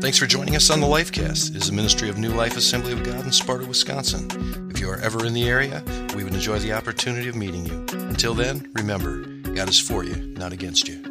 Thanks 0.09 0.17
for 0.17 0.25
joining 0.25 0.55
us 0.55 0.71
on 0.71 0.81
the 0.81 0.87
Lifecast. 0.87 1.51
It 1.51 1.55
is 1.57 1.69
a 1.69 1.71
ministry 1.71 2.09
of 2.09 2.17
New 2.17 2.31
Life 2.31 2.57
Assembly 2.57 2.93
of 2.93 3.03
God 3.03 3.23
in 3.25 3.31
Sparta, 3.31 3.67
Wisconsin. 3.67 4.27
If 4.71 4.79
you 4.79 4.89
are 4.89 4.97
ever 5.01 5.23
in 5.23 5.35
the 5.35 5.47
area, 5.47 5.83
we 6.15 6.23
would 6.23 6.33
enjoy 6.33 6.57
the 6.57 6.73
opportunity 6.73 7.29
of 7.29 7.35
meeting 7.35 7.67
you. 7.67 7.85
Until 7.91 8.33
then, 8.33 8.67
remember, 8.73 9.19
God 9.53 9.69
is 9.69 9.79
for 9.79 10.03
you, 10.03 10.15
not 10.35 10.51
against 10.51 10.87
you. 10.87 11.08